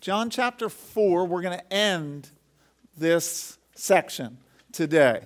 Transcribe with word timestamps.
John 0.00 0.30
chapter 0.30 0.70
4, 0.70 1.26
we're 1.26 1.42
going 1.42 1.58
to 1.58 1.72
end 1.72 2.30
this 2.96 3.58
section 3.74 4.38
today. 4.72 5.24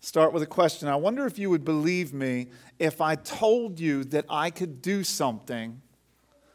Start 0.00 0.32
with 0.32 0.42
a 0.42 0.46
question. 0.46 0.88
I 0.88 0.96
wonder 0.96 1.26
if 1.26 1.38
you 1.38 1.48
would 1.48 1.64
believe 1.64 2.12
me 2.12 2.48
if 2.80 3.00
I 3.00 3.14
told 3.14 3.78
you 3.78 4.02
that 4.04 4.24
I 4.28 4.50
could 4.50 4.82
do 4.82 5.04
something 5.04 5.80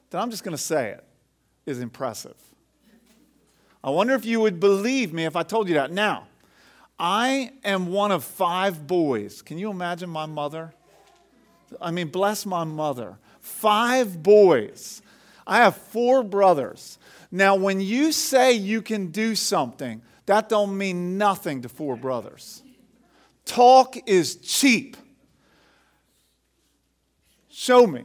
that 0.09 0.21
I'm 0.21 0.31
just 0.31 0.43
going 0.43 0.51
to 0.51 0.61
say 0.61 0.89
it 0.89 1.05
is 1.65 1.79
impressive. 1.79 2.35
I 3.81 3.89
wonder 3.89 4.15
if 4.15 4.25
you 4.25 4.41
would 4.41 4.59
believe 4.59 5.13
me 5.13 5.23
if 5.23 5.37
I 5.37 5.43
told 5.43 5.69
you 5.69 5.75
that. 5.75 5.93
Now, 5.93 6.27
I 6.99 7.53
am 7.63 7.87
one 7.87 8.11
of 8.11 8.25
five 8.25 8.85
boys. 8.85 9.41
Can 9.41 9.57
you 9.57 9.69
imagine 9.69 10.09
my 10.09 10.25
mother? 10.25 10.73
I 11.79 11.91
mean, 11.91 12.09
bless 12.09 12.45
my 12.45 12.65
mother. 12.65 13.17
Five 13.39 14.21
boys. 14.21 15.01
I 15.47 15.57
have 15.57 15.77
four 15.77 16.21
brothers. 16.21 16.97
Now, 17.31 17.55
when 17.55 17.81
you 17.81 18.11
say 18.11 18.53
you 18.53 18.81
can 18.81 19.07
do 19.07 19.35
something, 19.35 20.01
that 20.25 20.49
don't 20.49 20.77
mean 20.77 21.17
nothing 21.17 21.61
to 21.63 21.69
four 21.69 21.95
brothers. 21.95 22.63
Talk 23.45 23.95
is 24.07 24.37
cheap. 24.37 24.97
Show 27.49 27.85
me. 27.85 28.03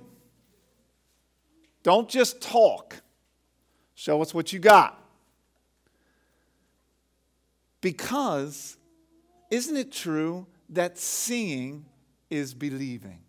Don't 1.83 2.09
just 2.09 2.41
talk. 2.41 2.97
Show 3.95 4.21
us 4.23 4.35
what 4.35 4.53
you 4.53 4.59
got. 4.59 4.97
Because 7.81 8.77
isn't 9.51 9.77
it 9.77 9.91
true 9.91 10.47
that 10.69 10.99
seeing 10.99 11.87
is 12.29 12.55
believing? 12.55 13.21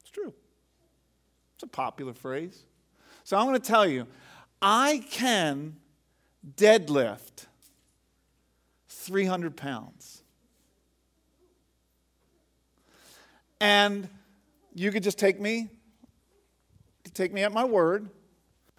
It's 0.00 0.10
true. 0.10 0.34
It's 1.54 1.62
a 1.62 1.66
popular 1.66 2.12
phrase. 2.12 2.64
So 3.24 3.36
I'm 3.36 3.46
going 3.46 3.60
to 3.60 3.66
tell 3.66 3.86
you 3.86 4.06
I 4.60 5.04
can 5.10 5.76
deadlift 6.56 7.46
300 8.88 9.56
pounds. 9.56 10.22
And 13.60 14.08
you 14.74 14.92
could 14.92 15.02
just 15.02 15.18
take 15.18 15.40
me, 15.40 15.68
take 17.14 17.32
me 17.32 17.42
at 17.42 17.52
my 17.52 17.64
word. 17.64 18.08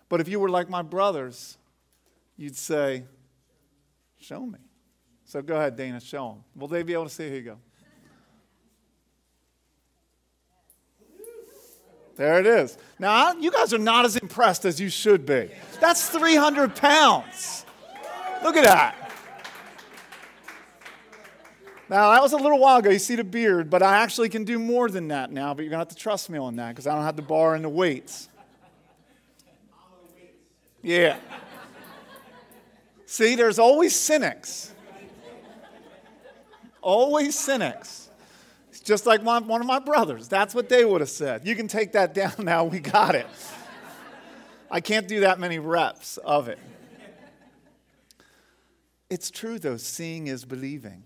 But 0.09 0.22
if 0.22 0.28
you 0.28 0.39
were 0.39 0.50
like 0.50 0.69
my 0.69 0.81
brothers, 0.81 1.58
you'd 2.38 2.56
say, 2.56 3.03
Show 4.19 4.45
me. 4.45 4.59
So 5.25 5.41
go 5.41 5.56
ahead, 5.56 5.75
Dana, 5.75 6.00
show 6.00 6.30
them. 6.30 6.44
Will 6.56 6.67
they 6.67 6.84
be 6.84 6.94
able 6.94 7.06
to 7.06 7.09
see? 7.09 7.28
Here 7.28 7.36
you 7.36 7.41
go. 7.41 7.58
There 12.17 12.39
it 12.39 12.47
is. 12.47 12.77
Now, 12.97 13.33
you 13.33 13.51
guys 13.51 13.73
are 13.73 13.77
not 13.77 14.03
as 14.03 14.17
impressed 14.17 14.65
as 14.65 14.81
you 14.81 14.89
should 14.89 15.25
be. 15.25 15.51
That's 15.79 16.09
300 16.09 16.75
pounds. 16.75 17.65
Look 18.43 18.57
at 18.57 18.63
that. 18.63 18.95
Now, 21.89 22.11
that 22.11 22.21
was 22.21 22.33
a 22.33 22.38
little 22.38 22.59
while 22.59 22.79
ago. 22.79 22.89
You 22.89 22.99
see 22.99 23.15
the 23.15 23.23
beard, 23.23 23.69
but 23.69 23.81
I 23.81 23.97
actually 23.97 24.29
can 24.29 24.43
do 24.43 24.59
more 24.59 24.89
than 24.89 25.07
that 25.09 25.31
now, 25.31 25.53
but 25.53 25.61
you're 25.61 25.69
going 25.69 25.77
to 25.77 25.89
have 25.89 25.95
to 25.95 25.95
trust 25.95 26.29
me 26.29 26.38
on 26.38 26.57
that 26.57 26.69
because 26.69 26.88
I 26.88 26.95
don't 26.95 27.05
have 27.05 27.15
the 27.15 27.21
bar 27.21 27.55
and 27.55 27.63
the 27.63 27.69
weights. 27.69 28.27
Yeah. 30.81 31.17
See, 33.05 33.35
there's 33.35 33.59
always 33.59 33.95
cynics. 33.95 34.73
Always 36.81 37.38
cynics. 37.38 38.06
Just 38.88 39.05
like 39.05 39.21
my, 39.21 39.39
one 39.39 39.59
of 39.59 39.67
my 39.67 39.80
brothers. 39.80 40.30
That's 40.30 40.55
what 40.55 40.69
they 40.69 40.85
would 40.85 41.02
have 41.02 41.09
said. 41.09 41.45
You 41.45 41.57
can 41.57 41.67
take 41.67 41.91
that 41.91 42.13
down 42.13 42.31
now. 42.39 42.63
We 42.63 42.80
got 42.80 43.16
it. 43.16 43.27
I 44.71 44.79
can't 44.79 45.09
do 45.09 45.19
that 45.19 45.39
many 45.39 45.59
reps 45.59 46.16
of 46.16 46.47
it. 46.47 46.57
It's 49.09 49.29
true, 49.29 49.59
though, 49.59 49.75
seeing 49.75 50.27
is 50.27 50.45
believing. 50.45 51.03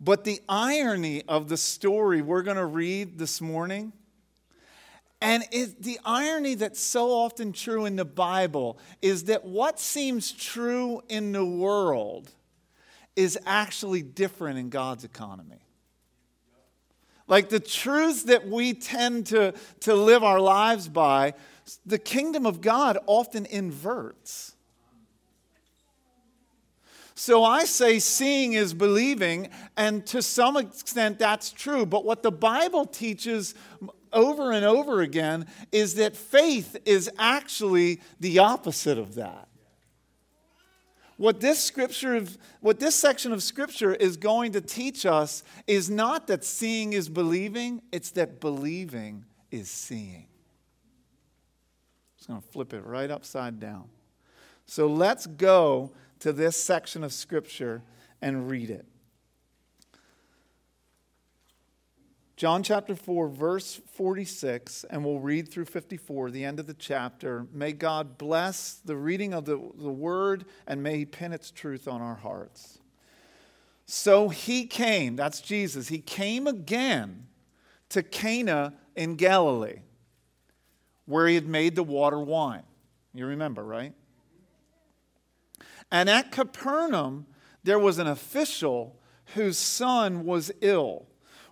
But 0.00 0.22
the 0.22 0.40
irony 0.48 1.24
of 1.26 1.48
the 1.48 1.56
story 1.56 2.22
we're 2.22 2.42
going 2.42 2.58
to 2.58 2.66
read 2.66 3.18
this 3.18 3.40
morning 3.40 3.92
and 5.20 5.42
it, 5.50 5.82
the 5.82 5.98
irony 6.04 6.54
that's 6.54 6.78
so 6.78 7.10
often 7.10 7.52
true 7.52 7.86
in 7.86 7.96
the 7.96 8.04
Bible 8.04 8.78
is 9.02 9.24
that 9.24 9.44
what 9.44 9.80
seems 9.80 10.30
true 10.30 11.02
in 11.08 11.32
the 11.32 11.44
world 11.44 12.30
is 13.16 13.36
actually 13.44 14.02
different 14.02 14.60
in 14.60 14.68
God's 14.68 15.02
economy. 15.02 15.58
Like 17.28 17.50
the 17.50 17.60
truths 17.60 18.24
that 18.24 18.48
we 18.48 18.74
tend 18.74 19.26
to, 19.26 19.54
to 19.80 19.94
live 19.94 20.24
our 20.24 20.40
lives 20.40 20.88
by, 20.88 21.34
the 21.84 21.98
kingdom 21.98 22.46
of 22.46 22.60
God 22.60 22.98
often 23.06 23.46
inverts. 23.46 24.54
So 27.14 27.44
I 27.44 27.64
say 27.64 27.98
seeing 27.98 28.52
is 28.52 28.72
believing, 28.72 29.50
and 29.76 30.06
to 30.06 30.22
some 30.22 30.56
extent 30.56 31.18
that's 31.18 31.50
true. 31.50 31.84
But 31.84 32.04
what 32.04 32.22
the 32.22 32.30
Bible 32.30 32.86
teaches 32.86 33.54
over 34.12 34.52
and 34.52 34.64
over 34.64 35.00
again 35.00 35.46
is 35.72 35.96
that 35.96 36.16
faith 36.16 36.76
is 36.84 37.10
actually 37.18 38.00
the 38.20 38.38
opposite 38.38 38.98
of 38.98 39.16
that. 39.16 39.48
What 41.18 41.40
this 41.40 41.58
scripture, 41.58 42.24
what 42.60 42.78
this 42.78 42.94
section 42.94 43.32
of 43.32 43.42
scripture 43.42 43.92
is 43.92 44.16
going 44.16 44.52
to 44.52 44.60
teach 44.60 45.04
us 45.04 45.42
is 45.66 45.90
not 45.90 46.28
that 46.28 46.44
seeing 46.44 46.92
is 46.92 47.08
believing, 47.08 47.82
it's 47.90 48.12
that 48.12 48.40
believing 48.40 49.24
is 49.50 49.68
seeing. 49.68 50.28
I'm 52.04 52.16
just 52.16 52.28
going 52.28 52.40
to 52.40 52.48
flip 52.48 52.72
it 52.72 52.84
right 52.86 53.10
upside 53.10 53.58
down. 53.58 53.88
So 54.64 54.86
let's 54.86 55.26
go 55.26 55.90
to 56.20 56.32
this 56.32 56.56
section 56.56 57.02
of 57.02 57.12
scripture 57.12 57.82
and 58.22 58.48
read 58.48 58.70
it. 58.70 58.86
John 62.38 62.62
chapter 62.62 62.94
4, 62.94 63.30
verse 63.30 63.80
46, 63.94 64.84
and 64.90 65.04
we'll 65.04 65.18
read 65.18 65.48
through 65.48 65.64
54, 65.64 66.30
the 66.30 66.44
end 66.44 66.60
of 66.60 66.68
the 66.68 66.74
chapter. 66.74 67.48
May 67.52 67.72
God 67.72 68.16
bless 68.16 68.74
the 68.74 68.94
reading 68.94 69.34
of 69.34 69.44
the, 69.44 69.56
the 69.56 69.90
word 69.90 70.44
and 70.64 70.80
may 70.80 70.98
He 70.98 71.04
pin 71.04 71.32
its 71.32 71.50
truth 71.50 71.88
on 71.88 72.00
our 72.00 72.14
hearts. 72.14 72.78
So 73.86 74.28
he 74.28 74.66
came, 74.66 75.16
that's 75.16 75.40
Jesus, 75.40 75.88
he 75.88 75.98
came 75.98 76.46
again 76.46 77.26
to 77.88 78.04
Cana 78.04 78.74
in 78.94 79.16
Galilee, 79.16 79.80
where 81.06 81.26
he 81.26 81.34
had 81.34 81.48
made 81.48 81.74
the 81.74 81.82
water 81.82 82.20
wine. 82.20 82.62
You 83.14 83.26
remember, 83.26 83.64
right? 83.64 83.94
And 85.90 86.08
at 86.08 86.30
Capernaum, 86.30 87.26
there 87.64 87.80
was 87.80 87.98
an 87.98 88.06
official 88.06 88.96
whose 89.34 89.58
son 89.58 90.24
was 90.24 90.52
ill 90.60 91.08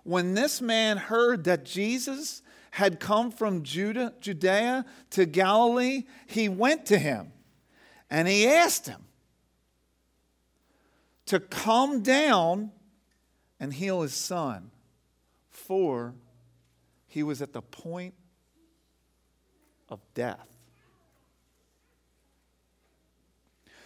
when 0.07 0.35
this 0.35 0.61
man 0.61 0.95
heard 0.95 1.43
that 1.43 1.65
Jesus 1.65 2.41
had 2.71 2.97
come 2.97 3.29
from 3.29 3.63
Judah, 3.63 4.13
Judea 4.21 4.85
to 5.09 5.25
Galilee, 5.25 6.03
he 6.27 6.47
went 6.47 6.85
to 6.85 6.97
him 6.97 7.33
and 8.09 8.25
he 8.25 8.47
asked 8.47 8.87
him 8.87 9.03
to 11.25 11.41
come 11.41 12.03
down 12.03 12.71
and 13.59 13.73
heal 13.73 14.01
his 14.01 14.13
son, 14.13 14.71
for 15.49 16.15
he 17.07 17.21
was 17.21 17.41
at 17.41 17.51
the 17.51 17.61
point 17.61 18.13
of 19.89 19.99
death. 20.13 20.47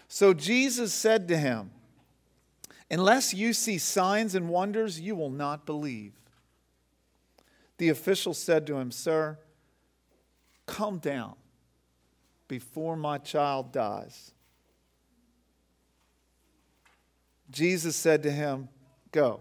So 0.07 0.35
Jesus 0.35 0.93
said 0.93 1.27
to 1.29 1.37
him, 1.37 1.71
Unless 2.91 3.33
you 3.33 3.53
see 3.53 3.77
signs 3.77 4.35
and 4.35 4.49
wonders, 4.49 4.99
you 4.99 5.15
will 5.15 5.29
not 5.29 5.65
believe. 5.65 6.11
The 7.77 7.87
official 7.87 8.33
said 8.33 8.67
to 8.67 8.75
him, 8.75 8.91
Sir, 8.91 9.39
come 10.65 10.99
down 10.99 11.35
before 12.49 12.97
my 12.97 13.17
child 13.17 13.71
dies. 13.71 14.33
Jesus 17.49 17.95
said 17.95 18.23
to 18.23 18.31
him, 18.31 18.67
Go, 19.13 19.39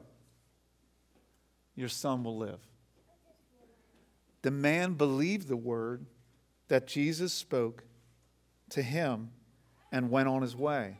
your 1.74 1.88
son 1.88 2.22
will 2.22 2.38
live. 2.38 2.60
The 4.42 4.52
man 4.52 4.94
believed 4.94 5.48
the 5.48 5.56
word 5.56 6.06
that 6.68 6.86
Jesus 6.86 7.32
spoke 7.32 7.82
to 8.70 8.80
him 8.80 9.30
and 9.90 10.08
went 10.08 10.28
on 10.28 10.42
his 10.42 10.54
way. 10.54 10.99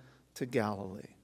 to 0.35 0.45
Galilee. 0.45 1.15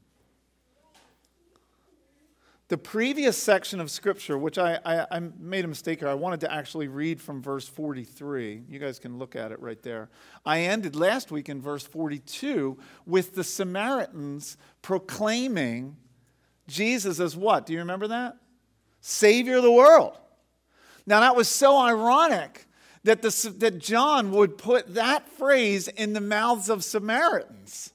The 2.69 2.77
previous 2.77 3.37
section 3.41 3.79
of 3.79 3.89
Scripture, 3.89 4.37
which 4.37 4.57
I, 4.57 4.77
I, 4.83 5.05
I, 5.09 5.21
made 5.39 5.63
a 5.63 5.69
mistake 5.69 5.99
here, 5.99 6.09
I 6.09 6.15
wanted 6.15 6.41
to 6.41 6.53
actually 6.53 6.89
read 6.89 7.21
from 7.21 7.41
verse 7.41 7.65
43. 7.65 8.63
You 8.67 8.79
guys 8.79 8.99
can 8.99 9.17
look 9.17 9.37
at 9.37 9.53
it 9.53 9.61
right 9.61 9.81
there. 9.81 10.09
I 10.45 10.61
ended 10.63 10.93
last 10.93 11.31
week 11.31 11.47
in 11.47 11.61
verse 11.61 11.83
42 11.83 12.77
with 13.05 13.35
the 13.35 13.43
Samaritans 13.45 14.57
proclaiming 14.81 15.95
Jesus 16.67 17.21
as 17.21 17.37
what? 17.37 17.65
Do 17.65 17.71
you 17.71 17.79
remember 17.79 18.09
that? 18.09 18.35
Savior 18.99 19.57
of 19.57 19.63
the 19.63 19.71
world. 19.71 20.17
Now, 21.05 21.21
that 21.21 21.37
was 21.37 21.47
so 21.47 21.77
ironic 21.77 22.65
that, 23.05 23.21
the, 23.21 23.53
that 23.59 23.79
John 23.79 24.31
would 24.31 24.57
put 24.57 24.95
that 24.95 25.29
phrase 25.29 25.87
in 25.87 26.11
the 26.11 26.19
mouths 26.19 26.69
of 26.69 26.83
Samaritans. 26.83 27.93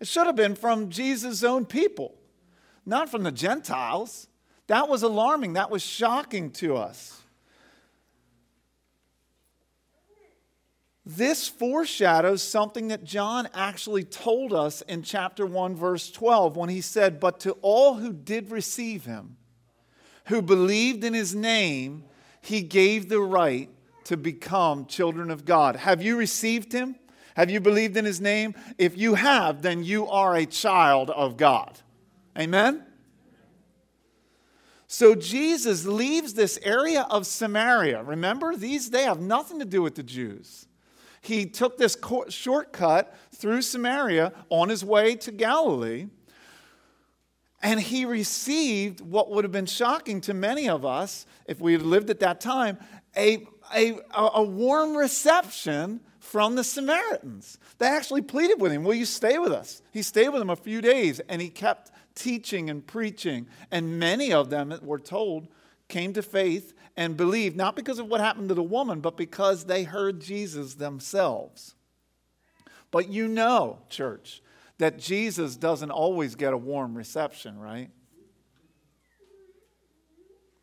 It 0.00 0.06
should 0.06 0.26
have 0.26 0.36
been 0.36 0.54
from 0.54 0.90
Jesus' 0.90 1.42
own 1.42 1.64
people 1.66 2.16
not 2.86 3.08
from 3.08 3.22
the 3.22 3.32
Gentiles. 3.32 4.28
That 4.66 4.88
was 4.88 5.02
alarming. 5.02 5.54
That 5.54 5.70
was 5.70 5.82
shocking 5.82 6.50
to 6.52 6.76
us. 6.76 7.20
This 11.06 11.48
foreshadows 11.48 12.42
something 12.42 12.88
that 12.88 13.04
John 13.04 13.46
actually 13.52 14.04
told 14.04 14.54
us 14.54 14.80
in 14.82 15.02
chapter 15.02 15.44
1, 15.44 15.76
verse 15.76 16.10
12, 16.10 16.56
when 16.56 16.70
he 16.70 16.80
said, 16.80 17.20
But 17.20 17.40
to 17.40 17.52
all 17.60 17.94
who 17.94 18.12
did 18.12 18.50
receive 18.50 19.04
him, 19.04 19.36
who 20.26 20.40
believed 20.40 21.04
in 21.04 21.12
his 21.12 21.34
name, 21.34 22.04
he 22.40 22.62
gave 22.62 23.10
the 23.10 23.20
right 23.20 23.68
to 24.04 24.16
become 24.16 24.86
children 24.86 25.30
of 25.30 25.44
God. 25.44 25.76
Have 25.76 26.02
you 26.02 26.16
received 26.16 26.72
him? 26.72 26.96
Have 27.34 27.50
you 27.50 27.60
believed 27.60 27.96
in 27.96 28.04
his 28.04 28.20
name? 28.20 28.54
If 28.78 28.96
you 28.96 29.14
have, 29.14 29.62
then 29.62 29.82
you 29.84 30.06
are 30.08 30.36
a 30.36 30.46
child 30.46 31.10
of 31.10 31.36
God. 31.36 31.80
Amen? 32.38 32.84
So 34.86 35.14
Jesus 35.14 35.86
leaves 35.86 36.34
this 36.34 36.58
area 36.62 37.06
of 37.10 37.26
Samaria. 37.26 38.02
Remember, 38.02 38.54
these 38.54 38.90
they 38.90 39.02
have 39.02 39.20
nothing 39.20 39.58
to 39.58 39.64
do 39.64 39.82
with 39.82 39.96
the 39.96 40.02
Jews. 40.02 40.66
He 41.20 41.46
took 41.46 41.78
this 41.78 41.96
shortcut 42.28 43.16
through 43.34 43.62
Samaria 43.62 44.32
on 44.50 44.68
his 44.68 44.84
way 44.84 45.16
to 45.16 45.32
Galilee. 45.32 46.06
And 47.62 47.80
he 47.80 48.04
received 48.04 49.00
what 49.00 49.30
would 49.30 49.42
have 49.42 49.52
been 49.52 49.66
shocking 49.66 50.20
to 50.22 50.34
many 50.34 50.68
of 50.68 50.84
us 50.84 51.24
if 51.46 51.60
we 51.60 51.72
had 51.72 51.82
lived 51.82 52.10
at 52.10 52.20
that 52.20 52.40
time 52.40 52.78
a, 53.16 53.46
a, 53.74 53.98
a 54.14 54.42
warm 54.42 54.96
reception 54.96 56.00
from 56.34 56.56
the 56.56 56.64
Samaritans. 56.64 57.58
They 57.78 57.86
actually 57.86 58.22
pleaded 58.22 58.60
with 58.60 58.72
him, 58.72 58.82
Will 58.82 58.94
you 58.94 59.04
stay 59.04 59.38
with 59.38 59.52
us? 59.52 59.82
He 59.92 60.02
stayed 60.02 60.30
with 60.30 60.40
them 60.40 60.50
a 60.50 60.56
few 60.56 60.80
days 60.80 61.20
and 61.28 61.40
he 61.40 61.48
kept 61.48 61.92
teaching 62.16 62.68
and 62.68 62.84
preaching. 62.84 63.46
And 63.70 64.00
many 64.00 64.32
of 64.32 64.50
them, 64.50 64.76
we're 64.82 64.98
told, 64.98 65.46
came 65.86 66.12
to 66.14 66.22
faith 66.22 66.74
and 66.96 67.16
believed, 67.16 67.56
not 67.56 67.76
because 67.76 68.00
of 68.00 68.08
what 68.08 68.20
happened 68.20 68.48
to 68.48 68.56
the 68.56 68.64
woman, 68.64 68.98
but 68.98 69.16
because 69.16 69.66
they 69.66 69.84
heard 69.84 70.20
Jesus 70.20 70.74
themselves. 70.74 71.76
But 72.90 73.08
you 73.08 73.28
know, 73.28 73.78
church, 73.88 74.42
that 74.78 74.98
Jesus 74.98 75.54
doesn't 75.54 75.92
always 75.92 76.34
get 76.34 76.52
a 76.52 76.58
warm 76.58 76.96
reception, 76.96 77.60
right? 77.60 77.90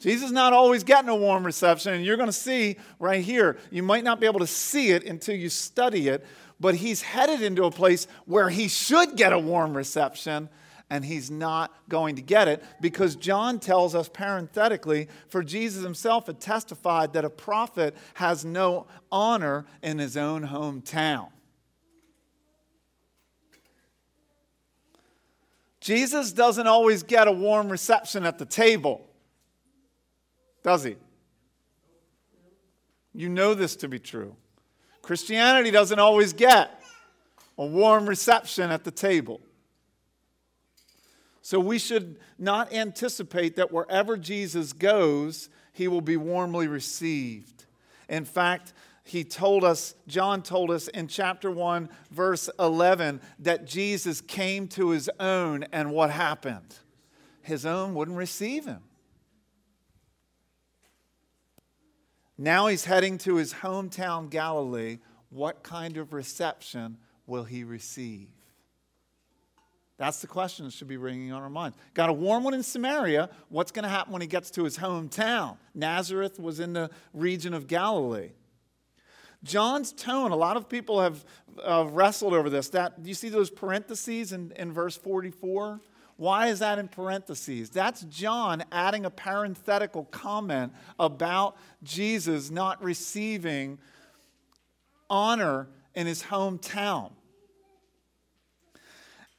Jesus 0.01 0.31
not 0.31 0.51
always 0.51 0.83
getting 0.83 1.09
a 1.09 1.15
warm 1.15 1.45
reception, 1.45 1.93
and 1.93 2.03
you're 2.03 2.17
going 2.17 2.27
to 2.27 2.33
see 2.33 2.77
right 2.97 3.23
here. 3.23 3.59
You 3.69 3.83
might 3.83 4.03
not 4.03 4.19
be 4.19 4.25
able 4.25 4.39
to 4.39 4.47
see 4.47 4.89
it 4.89 5.05
until 5.05 5.35
you 5.35 5.47
study 5.47 6.07
it, 6.07 6.25
but 6.59 6.73
he's 6.73 7.03
headed 7.03 7.43
into 7.43 7.65
a 7.65 7.71
place 7.71 8.07
where 8.25 8.49
he 8.49 8.67
should 8.67 9.15
get 9.15 9.31
a 9.31 9.37
warm 9.37 9.77
reception, 9.77 10.49
and 10.89 11.05
he's 11.05 11.29
not 11.29 11.71
going 11.87 12.15
to 12.15 12.23
get 12.23 12.47
it 12.47 12.63
because 12.81 13.15
John 13.15 13.59
tells 13.59 13.93
us 13.93 14.09
parenthetically, 14.09 15.07
for 15.29 15.43
Jesus 15.43 15.83
himself 15.83 16.25
had 16.25 16.39
testified 16.39 17.13
that 17.13 17.23
a 17.23 17.29
prophet 17.29 17.95
has 18.15 18.43
no 18.43 18.87
honor 19.11 19.67
in 19.83 19.99
his 19.99 20.17
own 20.17 20.47
hometown. 20.47 21.29
Jesus 25.79 26.31
doesn't 26.31 26.65
always 26.65 27.03
get 27.03 27.27
a 27.27 27.31
warm 27.31 27.69
reception 27.69 28.25
at 28.25 28.39
the 28.39 28.45
table, 28.45 29.07
does 30.63 30.83
he? 30.83 30.95
You 33.13 33.29
know 33.29 33.53
this 33.53 33.75
to 33.77 33.87
be 33.87 33.99
true. 33.99 34.35
Christianity 35.01 35.71
doesn't 35.71 35.99
always 35.99 36.33
get 36.33 36.81
a 37.57 37.65
warm 37.65 38.07
reception 38.07 38.71
at 38.71 38.83
the 38.83 38.91
table. 38.91 39.41
So 41.41 41.59
we 41.59 41.79
should 41.79 42.19
not 42.37 42.71
anticipate 42.71 43.55
that 43.55 43.71
wherever 43.71 44.15
Jesus 44.15 44.73
goes, 44.73 45.49
he 45.73 45.87
will 45.87 46.01
be 46.01 46.17
warmly 46.17 46.67
received. 46.67 47.65
In 48.07 48.25
fact, 48.25 48.73
he 49.03 49.23
told 49.23 49.63
us, 49.63 49.95
John 50.07 50.43
told 50.43 50.69
us 50.69 50.87
in 50.87 51.07
chapter 51.07 51.49
1, 51.49 51.89
verse 52.11 52.49
11, 52.59 53.19
that 53.39 53.65
Jesus 53.65 54.21
came 54.21 54.67
to 54.69 54.89
his 54.89 55.09
own, 55.19 55.65
and 55.71 55.91
what 55.91 56.11
happened? 56.11 56.75
His 57.41 57.65
own 57.65 57.95
wouldn't 57.95 58.17
receive 58.17 58.65
him. 58.65 58.81
Now 62.41 62.65
he's 62.65 62.85
heading 62.85 63.19
to 63.19 63.35
his 63.35 63.53
hometown, 63.53 64.27
Galilee. 64.27 64.97
What 65.29 65.61
kind 65.61 65.97
of 65.97 66.11
reception 66.11 66.97
will 67.27 67.43
he 67.43 67.63
receive? 67.63 68.29
That's 69.99 70.21
the 70.21 70.27
question 70.27 70.65
that 70.65 70.73
should 70.73 70.87
be 70.87 70.97
ringing 70.97 71.31
on 71.31 71.43
our 71.43 71.51
minds. 71.51 71.77
Got 71.93 72.09
a 72.09 72.13
warm 72.13 72.43
one 72.43 72.55
in 72.55 72.63
Samaria. 72.63 73.29
What's 73.49 73.71
going 73.71 73.83
to 73.83 73.89
happen 73.89 74.11
when 74.11 74.23
he 74.23 74.27
gets 74.27 74.49
to 74.51 74.63
his 74.63 74.79
hometown? 74.79 75.57
Nazareth 75.75 76.39
was 76.39 76.59
in 76.59 76.73
the 76.73 76.89
region 77.13 77.53
of 77.53 77.67
Galilee. 77.67 78.31
John's 79.43 79.93
tone, 79.93 80.31
a 80.31 80.35
lot 80.35 80.57
of 80.57 80.67
people 80.67 80.99
have 80.99 81.23
uh, 81.63 81.85
wrestled 81.91 82.33
over 82.33 82.49
this. 82.49 82.69
That, 82.69 82.93
you 83.03 83.13
see 83.13 83.29
those 83.29 83.51
parentheses 83.51 84.31
in, 84.31 84.51
in 84.55 84.71
verse 84.71 84.97
44? 84.97 85.79
Why 86.21 86.49
is 86.49 86.59
that 86.59 86.77
in 86.77 86.87
parentheses? 86.87 87.71
That's 87.71 88.01
John 88.01 88.63
adding 88.71 89.05
a 89.05 89.09
parenthetical 89.09 90.03
comment 90.03 90.71
about 90.99 91.57
Jesus 91.81 92.51
not 92.51 92.83
receiving 92.83 93.79
honor 95.09 95.67
in 95.95 96.05
his 96.05 96.21
hometown. 96.21 97.09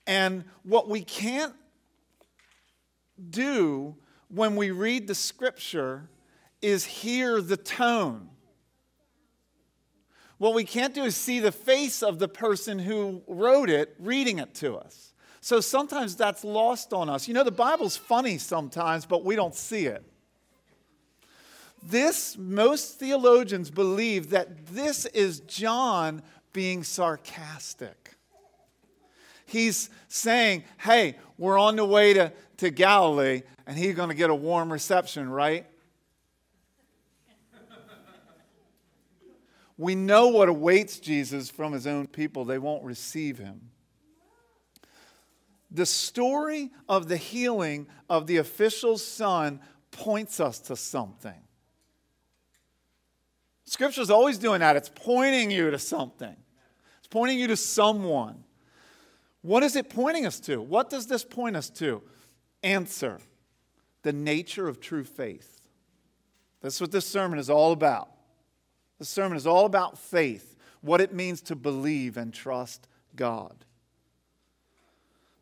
And 0.08 0.42
what 0.64 0.88
we 0.88 1.02
can't 1.02 1.54
do 3.30 3.94
when 4.26 4.56
we 4.56 4.72
read 4.72 5.06
the 5.06 5.14
scripture 5.14 6.08
is 6.60 6.84
hear 6.84 7.40
the 7.40 7.56
tone. 7.56 8.28
What 10.38 10.52
we 10.52 10.64
can't 10.64 10.92
do 10.92 11.04
is 11.04 11.14
see 11.14 11.38
the 11.38 11.52
face 11.52 12.02
of 12.02 12.18
the 12.18 12.26
person 12.26 12.80
who 12.80 13.22
wrote 13.28 13.70
it 13.70 13.94
reading 14.00 14.40
it 14.40 14.52
to 14.54 14.74
us. 14.74 15.11
So 15.42 15.60
sometimes 15.60 16.14
that's 16.14 16.44
lost 16.44 16.92
on 16.92 17.10
us. 17.10 17.26
You 17.26 17.34
know, 17.34 17.42
the 17.42 17.50
Bible's 17.50 17.96
funny 17.96 18.38
sometimes, 18.38 19.04
but 19.04 19.24
we 19.24 19.34
don't 19.34 19.56
see 19.56 19.86
it. 19.86 20.04
This, 21.82 22.38
most 22.38 23.00
theologians 23.00 23.68
believe 23.68 24.30
that 24.30 24.66
this 24.68 25.04
is 25.06 25.40
John 25.40 26.22
being 26.52 26.84
sarcastic. 26.84 28.14
He's 29.44 29.90
saying, 30.06 30.62
hey, 30.78 31.16
we're 31.36 31.58
on 31.58 31.74
the 31.74 31.84
way 31.84 32.14
to, 32.14 32.32
to 32.58 32.70
Galilee, 32.70 33.42
and 33.66 33.76
he's 33.76 33.96
going 33.96 34.10
to 34.10 34.14
get 34.14 34.30
a 34.30 34.34
warm 34.34 34.72
reception, 34.72 35.28
right? 35.28 35.66
we 39.76 39.96
know 39.96 40.28
what 40.28 40.48
awaits 40.48 41.00
Jesus 41.00 41.50
from 41.50 41.72
his 41.72 41.88
own 41.88 42.06
people. 42.06 42.44
They 42.44 42.58
won't 42.58 42.84
receive 42.84 43.38
him. 43.38 43.72
The 45.74 45.86
story 45.86 46.70
of 46.88 47.08
the 47.08 47.16
healing 47.16 47.86
of 48.08 48.26
the 48.26 48.36
official's 48.36 49.04
son 49.04 49.60
points 49.90 50.38
us 50.38 50.58
to 50.60 50.76
something. 50.76 51.40
Scripture's 53.64 54.10
always 54.10 54.36
doing 54.36 54.60
that. 54.60 54.76
It's 54.76 54.90
pointing 54.94 55.50
you 55.50 55.70
to 55.70 55.78
something, 55.78 56.36
it's 56.98 57.08
pointing 57.08 57.38
you 57.38 57.46
to 57.48 57.56
someone. 57.56 58.44
What 59.40 59.64
is 59.64 59.74
it 59.74 59.88
pointing 59.90 60.24
us 60.24 60.38
to? 60.40 60.60
What 60.60 60.88
does 60.88 61.08
this 61.08 61.24
point 61.24 61.56
us 61.56 61.68
to? 61.70 62.02
Answer 62.62 63.18
the 64.02 64.12
nature 64.12 64.68
of 64.68 64.80
true 64.80 65.02
faith. 65.02 65.60
That's 66.60 66.80
what 66.80 66.92
this 66.92 67.06
sermon 67.06 67.40
is 67.40 67.50
all 67.50 67.72
about. 67.72 68.08
This 69.00 69.08
sermon 69.08 69.36
is 69.36 69.48
all 69.48 69.66
about 69.66 69.98
faith, 69.98 70.56
what 70.80 71.00
it 71.00 71.12
means 71.12 71.40
to 71.42 71.56
believe 71.56 72.16
and 72.16 72.32
trust 72.32 72.86
God. 73.16 73.64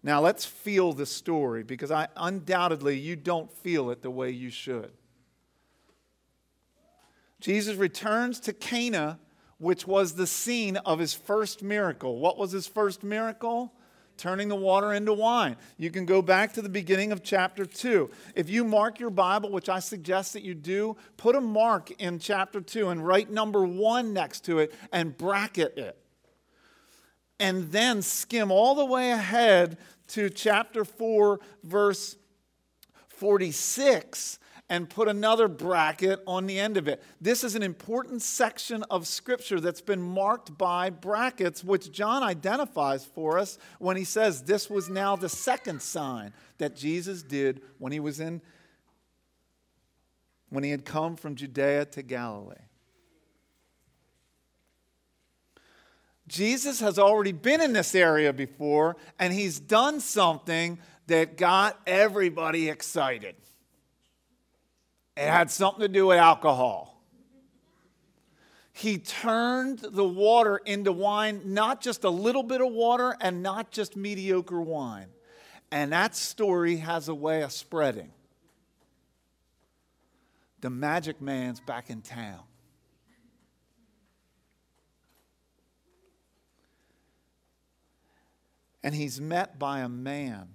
Now 0.03 0.21
let's 0.21 0.45
feel 0.45 0.93
the 0.93 1.07
story 1.07 1.63
because 1.63 1.91
I 1.91 2.09
undoubtedly 2.17 2.99
you 2.99 3.17
don't 3.17 3.53
feel 3.53 3.91
it 3.91 4.03
the 4.03 4.11
way 4.11 4.31
you 4.31 4.51
should. 4.51 4.93
Jesus 7.41 7.77
returns 7.77 8.41
to 8.41 8.53
Cana, 8.53 9.19
which 9.59 9.87
was 9.87 10.15
the 10.15 10.27
scene 10.27 10.77
of 10.79 10.99
his 10.99 11.13
first 11.13 11.63
miracle. 11.63 12.19
What 12.19 12.39
was 12.39 12.53
his 12.53 12.67
first 12.67 13.03
miracle? 13.03 13.73
Turning 14.17 14.49
the 14.49 14.57
water 14.57 14.93
into 14.93 15.15
wine. 15.15 15.57
You 15.79 15.91
can 15.91 16.05
go 16.05 16.21
back 16.21 16.53
to 16.55 16.63
the 16.63 16.69
beginning 16.69 17.13
of 17.13 17.23
chapter 17.23 17.65
2. 17.65 18.11
If 18.35 18.51
you 18.51 18.65
mark 18.65 19.01
your 19.01 19.09
Bible, 19.09 19.51
which 19.51 19.71
I 19.71 19.79
suggest 19.79 20.35
that 20.35 20.43
you 20.43 20.55
do, 20.55 20.97
put 21.17 21.35
a 21.35 21.41
mark 21.41 21.91
in 21.93 22.19
chapter 22.19 22.61
2 22.61 22.91
and 22.91 23.07
write 23.07 23.31
number 23.31 23.65
1 23.65 24.13
next 24.13 24.45
to 24.45 24.59
it 24.59 24.75
and 24.93 25.17
bracket 25.17 25.79
it. 25.79 26.00
And 27.41 27.73
then 27.73 28.03
skim 28.03 28.53
all 28.53 28.77
the 28.77 28.85
way 28.85 29.11
ahead 29.11 29.79
to 30.09 30.31
chapter 30.31 30.85
4, 30.85 31.41
verse 31.65 32.17
46 33.09 34.39
and 34.71 34.89
put 34.89 35.09
another 35.09 35.49
bracket 35.49 36.23
on 36.29 36.47
the 36.47 36.59
end 36.59 36.77
of 36.77 36.87
it. 36.87 37.03
This 37.21 37.43
is 37.43 37.57
an 37.57 37.63
important 37.63 38.23
section 38.23 38.85
of 38.85 39.07
Scripture 39.07 39.59
that's 39.59 39.81
been 39.81 40.01
marked 40.01 40.57
by 40.57 40.91
brackets, 40.91 41.65
which 41.65 41.91
John 41.91 42.23
identifies 42.23 43.05
for 43.05 43.37
us 43.37 43.59
when 43.81 43.97
he 43.97 44.05
says 44.05 44.45
this 44.45 44.71
was 44.71 44.89
now 44.89 45.17
the 45.17 45.29
second 45.29 45.83
sign 45.83 46.33
that 46.59 46.77
Jesus 46.77 47.25
did 47.25 47.63
when 47.79 47.91
he 47.91 47.99
was 47.99 48.21
in, 48.21 48.41
when 50.51 50.63
he 50.63 50.71
had 50.71 50.85
come 50.85 51.17
from 51.17 51.35
Judea 51.35 51.87
to 51.87 52.03
Galilee. 52.03 52.55
Jesus 56.31 56.79
has 56.79 56.97
already 56.97 57.33
been 57.33 57.61
in 57.61 57.73
this 57.73 57.93
area 57.93 58.33
before, 58.33 58.97
and 59.19 59.33
he's 59.33 59.59
done 59.59 59.99
something 59.99 60.79
that 61.09 61.37
got 61.37 61.77
everybody 61.89 62.69
excited. 62.69 63.35
It 65.17 65.27
had 65.27 65.51
something 65.51 65.81
to 65.81 65.89
do 65.89 66.07
with 66.07 66.19
alcohol. 66.19 67.03
He 68.73 68.99
turned 68.99 69.81
the 69.81 70.05
water 70.05 70.59
into 70.59 70.93
wine, 70.93 71.41
not 71.47 71.81
just 71.81 72.05
a 72.05 72.11
little 72.11 72.45
bit 72.45 72.61
of 72.61 72.71
water 72.71 73.17
and 73.21 73.43
not 73.43 73.73
just 73.73 73.97
mediocre 73.97 74.61
wine. 74.61 75.09
And 75.73 75.91
that 75.93 76.15
story 76.15 76.77
has 76.77 77.09
a 77.09 77.15
way 77.15 77.43
of 77.43 77.51
spreading. 77.51 78.13
The 80.61 80.71
magic 80.71 81.21
man's 81.21 81.59
back 81.59 81.91
in 81.91 82.03
town. 82.03 82.45
And 88.83 88.95
he's 88.95 89.21
met 89.21 89.59
by 89.59 89.81
a 89.81 89.89
man. 89.89 90.49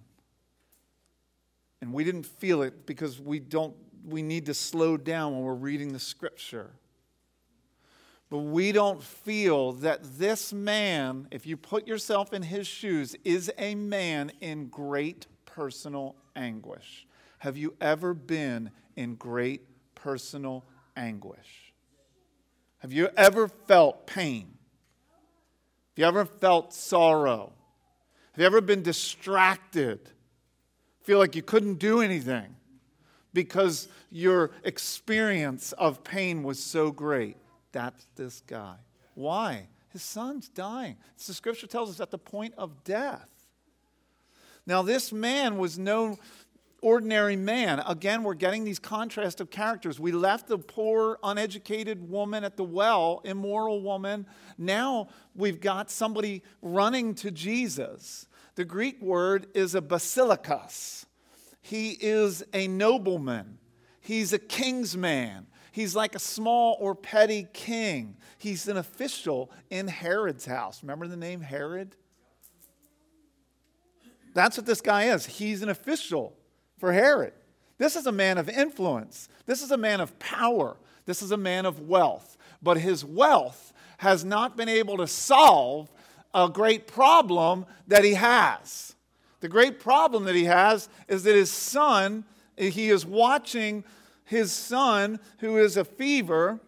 And 1.82 1.94
we 1.94 2.03
didn't 2.03 2.25
feel 2.25 2.62
it 2.62 2.86
because 2.86 3.20
we 3.20 3.39
don't 3.39 3.75
we 4.05 4.22
need 4.22 4.46
to 4.46 4.53
slow 4.53 4.98
down 4.98 5.34
when 5.34 5.41
we're 5.41 5.53
reading 5.53 5.91
the 5.91 6.00
scripture. 6.00 6.72
But 8.29 8.39
we 8.39 8.72
don't 8.72 9.01
feel 9.01 9.74
that 9.74 10.17
this 10.17 10.51
man, 10.51 11.27
if 11.32 11.46
you 11.46 11.58
put 11.58 11.88
yourself 11.88 12.34
in 12.34 12.44
his 12.44 12.67
shoes, 12.67 13.15
is 13.24 13.51
a 13.58 13.75
man 13.75 14.32
in 14.41 14.67
great 14.67 15.27
personal 15.46 16.15
anguish. 16.36 17.08
Have 17.39 17.58
you 17.58 17.75
ever 17.79 18.13
been 18.13 18.72
in 18.96 19.15
great 19.15 19.62
personal 19.96 20.65
anguish? 20.96 21.74
Have 22.79 22.91
you 22.91 23.10
ever 23.15 23.48
felt 23.48 24.08
pain? 24.08 24.58
Have 25.91 25.98
you 25.98 26.05
ever 26.05 26.25
felt 26.25 26.74
sorrow? 26.74 27.53
Have 28.36 28.39
you 28.39 28.46
ever 28.46 28.62
been 28.62 28.84
distracted? 28.84 30.12
Feel 31.01 31.20
like 31.20 31.36
you 31.36 31.42
couldn't 31.42 31.75
do 31.75 32.01
anything? 32.01 32.56
because 33.36 33.89
your 34.10 34.50
experience 34.63 35.74
of 35.74 36.04
pain 36.04 36.42
was 36.42 36.58
so 36.58 36.89
great. 36.89 37.38
That's 37.72 38.08
this 38.15 38.42
guy. 38.48 38.77
Why? 39.13 39.68
His 39.89 40.01
son's 40.01 40.48
dying. 40.48 40.96
The 41.27 41.34
scripture 41.34 41.68
tells 41.68 41.92
us 41.92 42.00
at 42.00 42.10
the 42.10 42.18
point 42.18 42.56
of 42.58 42.84
death. 42.84 43.30
Now, 44.65 44.82
this 44.82 45.12
man 45.12 45.58
was 45.58 45.77
no 45.77 46.18
ordinary 46.82 47.36
man. 47.36 47.79
Again, 47.79 48.24
we're 48.24 48.34
getting 48.34 48.63
these 48.63 48.79
contrast 48.79 49.41
of 49.41 49.50
characters. 49.50 50.00
We 50.00 50.12
left 50.12 50.48
the 50.48 50.58
poor, 50.58 51.17
uneducated 51.24 52.10
woman 52.10 52.44
at 52.44 52.58
the 52.58 52.63
well, 52.63 53.22
immoral 53.24 53.82
woman. 53.82 54.27
Now 54.58 55.08
we've 55.36 55.60
got 55.60 55.89
somebody 55.89 56.44
running 56.62 57.15
to 57.15 57.32
Jesus. 57.32 58.27
The 58.55 58.65
Greek 58.65 59.01
word 59.01 59.48
is 59.53 59.75
a 59.75 59.82
basilikos. 59.82 61.05
He 61.62 61.98
is 62.00 62.44
a 62.53 62.67
nobleman. 62.67 63.58
He's 64.00 64.34
a 64.34 64.39
king's 64.39 64.96
man. 64.96 65.48
He's 65.72 65.96
like 65.96 66.15
a 66.15 66.20
small 66.20 66.77
or 66.79 66.96
petty 66.96 67.48
king. 67.51 68.15
He's 68.38 68.67
an 68.67 68.77
official 68.77 69.51
in 69.70 69.88
Herod's 69.88 70.46
house. 70.46 70.84
Remember 70.84 71.08
the 71.08 71.17
name 71.17 71.41
Herod? 71.41 71.96
That's 74.34 74.58
what 74.58 74.65
this 74.65 74.82
guy 74.82 75.05
is. 75.05 75.25
He's 75.25 75.63
an 75.63 75.70
official 75.70 76.38
for 76.77 76.94
Herod. 76.94 77.34
This 77.77 77.96
is 77.96 78.05
a 78.05 78.12
man 78.12 78.38
of 78.38 78.50
influence. 78.50 79.27
This 79.46 79.62
is 79.62 79.72
a 79.72 79.77
man 79.77 80.00
of 80.01 80.17
power. 80.20 80.77
This 81.05 81.22
is 81.22 81.32
a 81.32 81.38
man 81.38 81.65
of 81.65 81.82
wealth. 81.82 82.38
But 82.62 82.77
his 82.77 83.03
wealth 83.03 83.74
has 83.98 84.24
not 84.24 84.58
been 84.58 84.70
able 84.70 84.98
to 84.98 85.08
solve 85.08 85.91
a 86.34 86.50
great 86.50 86.88
problem 86.88 87.65
that 87.88 88.03
he 88.03 88.13
has. 88.13 88.96
The 89.39 89.50
great 89.50 89.79
problem 89.79 90.25
that 90.25 90.36
he 90.36 90.46
has 90.46 90.89
is 91.08 91.24
that 91.24 91.36
his 91.36 91.51
son, 91.51 92.25
he 92.58 92.89
is 92.89 93.05
watching 93.05 93.84
his 94.24 94.51
son, 94.51 95.20
who 95.39 95.58
is 95.58 95.77
a 95.77 95.86
fever, 95.86 96.60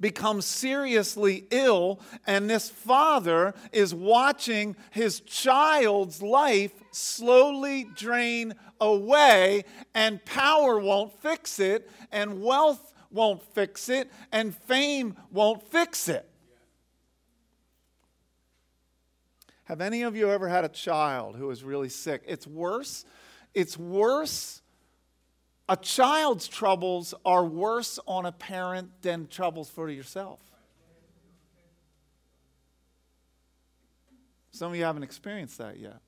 become 0.00 0.40
seriously 0.42 1.46
ill, 1.50 2.00
and 2.26 2.48
this 2.48 2.68
father 2.68 3.54
is 3.72 3.94
watching 3.94 4.76
his 4.90 5.20
child's 5.20 6.20
life 6.22 6.72
slowly 6.90 7.88
drain 7.94 8.54
away, 8.80 9.64
and 9.94 10.24
power 10.24 10.78
won't 10.78 11.12
fix 11.20 11.58
it, 11.58 11.90
and 12.12 12.42
wealth 12.42 12.92
won't 13.10 13.42
fix 13.54 13.88
it, 13.88 14.10
and 14.32 14.54
fame 14.54 15.16
won't 15.30 15.62
fix 15.70 16.08
it. 16.08 16.28
Have 19.64 19.80
any 19.80 20.02
of 20.02 20.14
you 20.14 20.30
ever 20.30 20.48
had 20.48 20.64
a 20.64 20.68
child 20.68 21.36
who 21.36 21.46
was 21.46 21.64
really 21.64 21.88
sick? 21.88 22.22
It's 22.26 22.46
worse. 22.46 23.04
It's 23.54 23.78
worse. 23.78 24.60
A 25.68 25.76
child's 25.76 26.46
troubles 26.46 27.14
are 27.24 27.44
worse 27.44 27.98
on 28.06 28.26
a 28.26 28.32
parent 28.32 28.90
than 29.00 29.28
troubles 29.28 29.70
for 29.70 29.88
yourself. 29.88 30.40
Some 34.52 34.70
of 34.70 34.76
you 34.76 34.84
haven't 34.84 35.02
experienced 35.02 35.58
that 35.58 35.78
yet. 35.78 36.00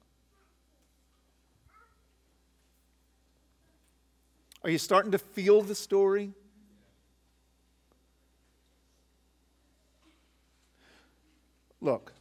Are 4.63 4.71
you 4.71 4.79
starting 4.79 5.13
to 5.13 5.19
feel 5.19 5.63
the 5.63 5.75
story? 5.75 6.33
Look, 11.81 12.13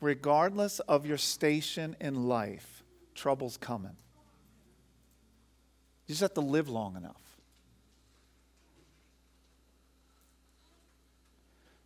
regardless 0.00 0.80
of 0.80 1.04
your 1.04 1.18
station 1.18 1.96
in 2.00 2.28
life, 2.28 2.84
trouble's 3.14 3.56
coming. 3.56 3.96
You 6.06 6.12
just 6.12 6.20
have 6.20 6.34
to 6.34 6.40
live 6.40 6.68
long 6.68 6.96
enough. 6.96 7.22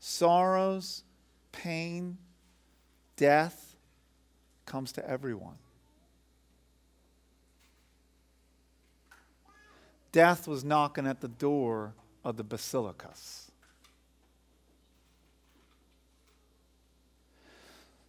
Sorrows, 0.00 1.04
pain, 1.52 2.18
death 3.16 3.76
comes 4.66 4.92
to 4.92 5.08
everyone. 5.08 5.56
Death 10.10 10.48
was 10.48 10.64
knocking 10.64 11.06
at 11.06 11.20
the 11.20 11.28
door 11.28 11.92
of 12.25 12.37
the 12.37 12.44
basilikos. 12.44 13.50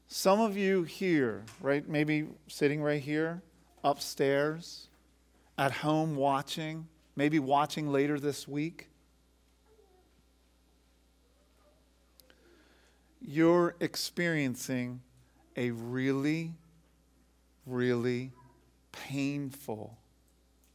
Some 0.07 0.41
of 0.41 0.57
you 0.57 0.83
here, 0.83 1.43
right, 1.61 1.87
maybe 1.87 2.27
sitting 2.47 2.81
right 2.81 3.01
here, 3.01 3.41
upstairs, 3.83 4.88
at 5.59 5.73
home 5.73 6.15
watching, 6.15 6.87
maybe 7.17 7.37
watching 7.37 7.91
later 7.91 8.17
this 8.17 8.47
week, 8.47 8.87
you're 13.21 13.75
experiencing 13.81 15.01
a 15.57 15.71
really, 15.71 16.53
really 17.65 18.31
painful 18.93 19.97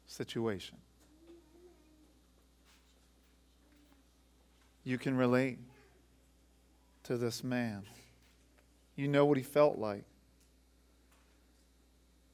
situation. 0.07 0.77
You 4.85 4.99
can 4.99 5.17
relate 5.17 5.59
to 7.05 7.17
this 7.17 7.43
man. 7.43 7.85
You 8.97 9.09
know 9.09 9.25
what 9.25 9.39
he 9.39 9.43
felt 9.43 9.79
like. 9.79 10.05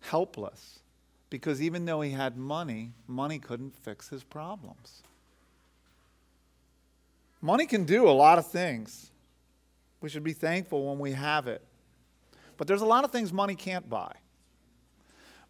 Helpless. 0.00 0.79
Because 1.30 1.62
even 1.62 1.84
though 1.84 2.00
he 2.00 2.10
had 2.10 2.36
money, 2.36 2.92
money 3.06 3.38
couldn't 3.38 3.76
fix 3.76 4.08
his 4.08 4.24
problems. 4.24 5.02
Money 7.40 7.66
can 7.66 7.84
do 7.84 8.08
a 8.08 8.10
lot 8.10 8.38
of 8.38 8.46
things. 8.46 9.10
We 10.00 10.08
should 10.08 10.24
be 10.24 10.32
thankful 10.32 10.88
when 10.88 10.98
we 10.98 11.12
have 11.12 11.46
it. 11.46 11.62
But 12.56 12.66
there's 12.66 12.82
a 12.82 12.86
lot 12.86 13.04
of 13.04 13.12
things 13.12 13.32
money 13.32 13.54
can't 13.54 13.88
buy. 13.88 14.12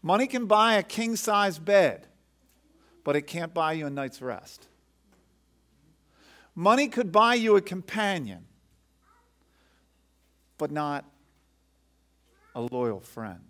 Money 0.02 0.26
can 0.26 0.46
buy 0.46 0.74
a 0.74 0.82
king 0.82 1.16
size 1.16 1.58
bed, 1.58 2.06
but 3.02 3.16
it 3.16 3.22
can't 3.22 3.52
buy 3.52 3.72
you 3.72 3.86
a 3.86 3.90
night's 3.90 4.22
rest. 4.22 4.68
Money 6.54 6.88
could 6.88 7.10
buy 7.10 7.34
you 7.34 7.56
a 7.56 7.60
companion, 7.60 8.44
but 10.58 10.70
not 10.70 11.04
a 12.54 12.60
loyal 12.60 13.00
friend. 13.00 13.49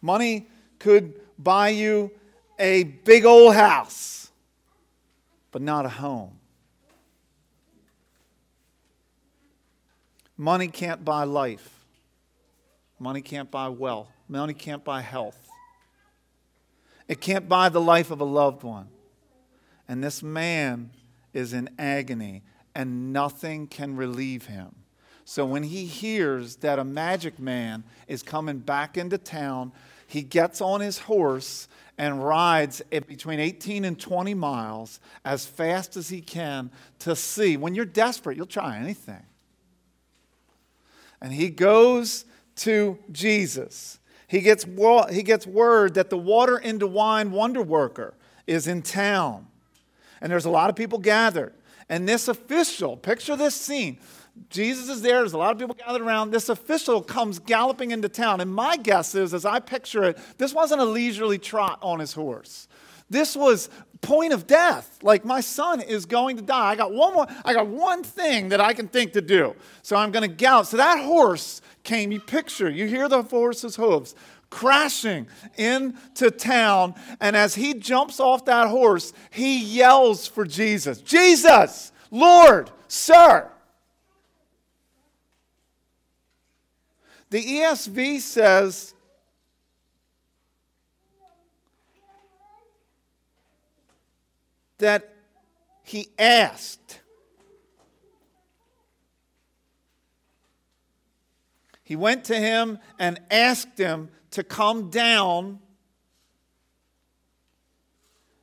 Money 0.00 0.46
could 0.78 1.20
buy 1.38 1.70
you 1.70 2.10
a 2.58 2.84
big 2.84 3.24
old 3.24 3.54
house, 3.54 4.30
but 5.50 5.62
not 5.62 5.84
a 5.84 5.88
home. 5.88 6.38
Money 10.36 10.68
can't 10.68 11.04
buy 11.04 11.24
life. 11.24 11.84
Money 12.98 13.20
can't 13.20 13.50
buy 13.50 13.68
wealth. 13.68 14.10
Money 14.28 14.54
can't 14.54 14.84
buy 14.84 15.00
health. 15.00 15.48
It 17.08 17.20
can't 17.20 17.48
buy 17.48 17.68
the 17.68 17.80
life 17.80 18.10
of 18.10 18.20
a 18.20 18.24
loved 18.24 18.62
one. 18.62 18.88
And 19.88 20.04
this 20.04 20.22
man 20.22 20.90
is 21.32 21.52
in 21.52 21.70
agony, 21.78 22.42
and 22.74 23.12
nothing 23.12 23.66
can 23.66 23.96
relieve 23.96 24.46
him. 24.46 24.74
So 25.30 25.44
when 25.44 25.62
he 25.62 25.84
hears 25.84 26.56
that 26.56 26.78
a 26.78 26.84
magic 26.84 27.38
man 27.38 27.84
is 28.06 28.22
coming 28.22 28.60
back 28.60 28.96
into 28.96 29.18
town, 29.18 29.72
he 30.06 30.22
gets 30.22 30.62
on 30.62 30.80
his 30.80 31.00
horse 31.00 31.68
and 31.98 32.24
rides 32.24 32.80
between 32.88 33.38
18 33.38 33.84
and 33.84 34.00
20 34.00 34.32
miles 34.32 35.00
as 35.26 35.44
fast 35.44 35.98
as 35.98 36.08
he 36.08 36.22
can 36.22 36.70
to 37.00 37.14
see. 37.14 37.58
When 37.58 37.74
you're 37.74 37.84
desperate, 37.84 38.38
you'll 38.38 38.46
try 38.46 38.78
anything. 38.78 39.22
And 41.20 41.34
he 41.34 41.50
goes 41.50 42.24
to 42.56 42.98
Jesus. 43.12 43.98
He 44.28 44.40
gets, 44.40 44.64
he 45.10 45.22
gets 45.22 45.46
word 45.46 45.92
that 45.92 46.08
the 46.08 46.16
water 46.16 46.56
into 46.56 46.86
wine 46.86 47.32
wonder 47.32 47.60
worker 47.60 48.14
is 48.46 48.66
in 48.66 48.80
town. 48.80 49.46
And 50.22 50.32
there's 50.32 50.46
a 50.46 50.50
lot 50.50 50.70
of 50.70 50.74
people 50.74 50.98
gathered. 50.98 51.52
And 51.90 52.08
this 52.08 52.28
official, 52.28 52.96
picture 52.96 53.36
this 53.36 53.54
scene. 53.54 53.98
Jesus 54.50 54.88
is 54.88 55.02
there, 55.02 55.18
there's 55.18 55.32
a 55.32 55.38
lot 55.38 55.52
of 55.52 55.58
people 55.58 55.74
gathered 55.74 56.02
around. 56.02 56.30
This 56.30 56.48
official 56.48 57.02
comes 57.02 57.38
galloping 57.38 57.90
into 57.90 58.08
town. 58.08 58.40
And 58.40 58.52
my 58.52 58.76
guess 58.76 59.14
is, 59.14 59.34
as 59.34 59.44
I 59.44 59.60
picture 59.60 60.04
it, 60.04 60.18
this 60.38 60.54
wasn't 60.54 60.80
a 60.80 60.84
leisurely 60.84 61.38
trot 61.38 61.78
on 61.82 61.98
his 62.00 62.12
horse. 62.12 62.68
This 63.10 63.36
was 63.36 63.70
point 64.00 64.32
of 64.32 64.46
death. 64.46 64.98
Like 65.02 65.24
my 65.24 65.40
son 65.40 65.80
is 65.80 66.06
going 66.06 66.36
to 66.36 66.42
die. 66.42 66.70
I 66.70 66.76
got 66.76 66.92
one 66.92 67.14
more, 67.14 67.26
I 67.44 67.52
got 67.52 67.66
one 67.66 68.02
thing 68.02 68.50
that 68.50 68.60
I 68.60 68.74
can 68.74 68.88
think 68.88 69.12
to 69.14 69.20
do. 69.20 69.54
So 69.82 69.96
I'm 69.96 70.10
going 70.10 70.28
to 70.28 70.34
gallop. 70.34 70.66
So 70.66 70.76
that 70.76 71.04
horse 71.04 71.60
came, 71.82 72.12
you 72.12 72.20
picture, 72.20 72.68
you 72.70 72.86
hear 72.86 73.08
the 73.08 73.22
horse's 73.22 73.76
hooves 73.76 74.14
crashing 74.50 75.26
into 75.56 76.30
town. 76.30 76.94
And 77.20 77.36
as 77.36 77.54
he 77.54 77.74
jumps 77.74 78.20
off 78.20 78.44
that 78.46 78.68
horse, 78.68 79.12
he 79.30 79.58
yells 79.58 80.26
for 80.26 80.44
Jesus 80.44 81.00
Jesus, 81.00 81.92
Lord, 82.10 82.70
Sir. 82.88 83.50
The 87.30 87.42
ESV 87.42 88.20
says, 88.20 88.94
that 94.78 95.12
he 95.82 96.08
asked. 96.18 97.00
He 101.82 101.96
went 101.96 102.24
to 102.24 102.36
him 102.36 102.78
and 102.98 103.20
asked 103.30 103.78
him 103.78 104.10
to 104.32 104.44
come 104.44 104.90
down 104.90 105.58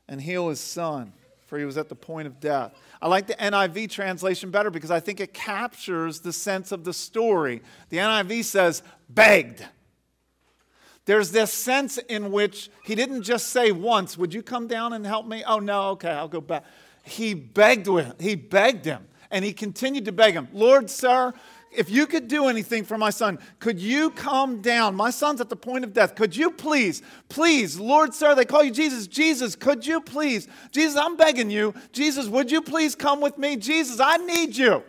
and 0.08 0.22
heal 0.22 0.50
his 0.50 0.60
son, 0.60 1.14
for 1.56 1.60
he 1.60 1.66
was 1.66 1.78
at 1.78 1.88
the 1.88 1.96
point 1.96 2.28
of 2.28 2.42
death. 2.42 2.74
I 3.02 3.08
like 3.08 3.28
the 3.28 3.36
NIV 3.36 3.90
translation 3.90 4.52
better 4.52 4.70
because 4.70 4.92
I 4.92 5.00
think 5.00 5.22
it 5.22 5.34
captures 5.34 6.20
the 6.20 6.34
sense 6.34 6.74
of 6.74 6.84
the 6.84 6.92
story. 6.92 7.62
The 7.88 7.98
NIV 7.98 8.44
says, 8.44 8.84
begged. 9.08 9.66
There's 11.06 11.32
this 11.32 11.54
sense 11.54 11.98
in 11.98 12.34
which 12.34 12.70
he 12.84 12.94
didn't 12.94 13.24
just 13.24 13.48
say 13.48 13.72
once, 13.72 14.18
Would 14.18 14.34
you 14.34 14.44
come 14.44 14.68
down 14.68 14.92
and 14.92 15.06
help 15.06 15.28
me? 15.28 15.46
Oh, 15.48 15.60
no, 15.60 15.92
okay, 15.92 16.10
I'll 16.10 16.28
go 16.28 16.42
back. 16.42 16.66
He 17.04 17.34
begged 17.34 17.88
with 17.88 18.20
he 18.20 18.36
begged 18.36 18.84
him, 18.84 19.08
and 19.32 19.46
he 19.46 19.54
continued 19.54 20.04
to 20.06 20.12
beg 20.12 20.34
him, 20.34 20.50
Lord, 20.52 20.90
sir, 20.90 21.32
if 21.78 21.90
you 21.90 22.08
could 22.08 22.28
do 22.28 22.48
anything 22.48 22.84
for 22.84 22.98
my 22.98 23.10
son, 23.10 23.40
could 23.60 23.80
you 23.80 24.10
come 24.12 24.62
down? 24.62 24.96
My 24.96 25.10
son's 25.10 25.42
at 25.42 25.50
the 25.50 25.56
point 25.56 25.84
of 25.84 25.94
death. 25.94 26.16
Could 26.16 26.36
you 26.36 26.52
please, 26.52 27.02
please, 27.30 27.80
Lord, 27.80 28.14
sir, 28.14 28.36
they 28.36 28.46
call 28.46 28.64
you 28.64 28.72
Jesus. 28.72 29.08
Jesus, 29.08 29.56
could 29.56 29.86
you 29.86 30.02
please? 30.02 30.48
Jesus, 30.72 30.98
I'm 30.98 31.18
begging 31.18 31.50
you. 31.50 31.74
Jesus, 31.92 32.28
would 32.28 32.52
you 32.52 32.62
please 32.62 32.96
come 32.96 33.22
with 33.22 33.38
me? 33.38 33.56
Jesus, 33.56 34.00
I 34.00 34.18
need 34.18 34.56
you. 34.56 34.84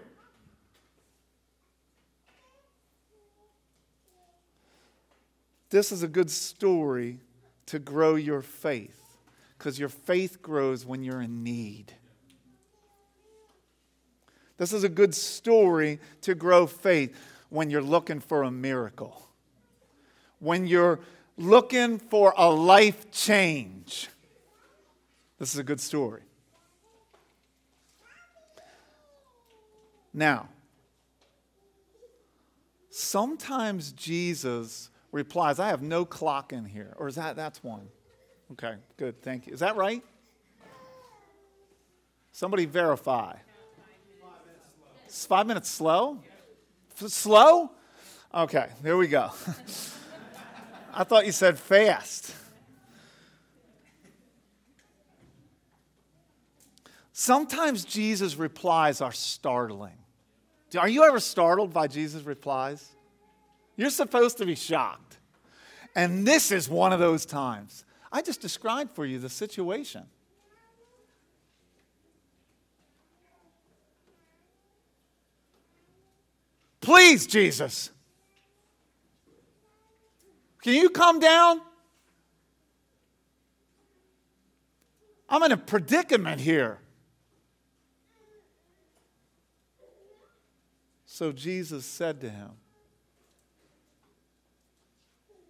This 5.70 5.92
is 5.92 6.02
a 6.02 6.08
good 6.08 6.30
story 6.30 7.18
to 7.66 7.78
grow 7.78 8.14
your 8.14 8.42
faith 8.42 9.18
because 9.58 9.78
your 9.78 9.88
faith 9.88 10.40
grows 10.40 10.86
when 10.86 11.02
you're 11.02 11.20
in 11.20 11.42
need. 11.42 11.92
This 14.58 14.72
is 14.72 14.84
a 14.84 14.88
good 14.88 15.14
story 15.14 16.00
to 16.22 16.34
grow 16.34 16.66
faith 16.66 17.16
when 17.48 17.70
you're 17.70 17.82
looking 17.82 18.20
for 18.20 18.42
a 18.42 18.50
miracle, 18.50 19.28
when 20.38 20.66
you're 20.66 21.00
looking 21.36 21.98
for 21.98 22.34
a 22.36 22.50
life 22.50 23.10
change. 23.10 24.08
This 25.38 25.52
is 25.52 25.58
a 25.58 25.64
good 25.64 25.80
story. 25.80 26.22
Now, 30.14 30.48
sometimes 32.88 33.92
Jesus 33.92 34.88
replies, 35.12 35.58
I 35.58 35.68
have 35.68 35.82
no 35.82 36.06
clock 36.06 36.54
in 36.54 36.64
here. 36.64 36.94
Or 36.96 37.06
is 37.06 37.16
that, 37.16 37.36
that's 37.36 37.62
one? 37.62 37.88
Okay, 38.52 38.76
good, 38.96 39.20
thank 39.20 39.46
you. 39.46 39.52
Is 39.52 39.60
that 39.60 39.76
right? 39.76 40.02
Somebody 42.32 42.64
verify. 42.64 43.34
Five 45.24 45.46
minutes 45.46 45.70
slow? 45.70 46.18
Slow? 46.94 47.70
Okay, 48.34 48.68
there 48.82 48.96
we 48.96 49.08
go. 49.08 49.30
I 50.94 51.04
thought 51.04 51.26
you 51.26 51.32
said 51.32 51.58
fast. 51.58 52.34
Sometimes 57.12 57.84
Jesus' 57.84 58.36
replies 58.36 59.00
are 59.00 59.12
startling. 59.12 59.96
Are 60.78 60.88
you 60.88 61.04
ever 61.04 61.18
startled 61.18 61.72
by 61.72 61.86
Jesus' 61.86 62.24
replies? 62.24 62.94
You're 63.76 63.90
supposed 63.90 64.38
to 64.38 64.46
be 64.46 64.54
shocked. 64.54 65.18
And 65.94 66.26
this 66.26 66.52
is 66.52 66.68
one 66.68 66.92
of 66.92 66.98
those 66.98 67.24
times. 67.24 67.84
I 68.12 68.20
just 68.20 68.40
described 68.40 68.94
for 68.94 69.06
you 69.06 69.18
the 69.18 69.30
situation. 69.30 70.04
Please, 76.86 77.26
Jesus, 77.26 77.90
can 80.62 80.72
you 80.72 80.88
come 80.88 81.18
down? 81.18 81.60
I'm 85.28 85.42
in 85.42 85.50
a 85.50 85.56
predicament 85.56 86.40
here. 86.40 86.78
So 91.06 91.32
Jesus 91.32 91.84
said 91.84 92.20
to 92.20 92.30
him, 92.30 92.50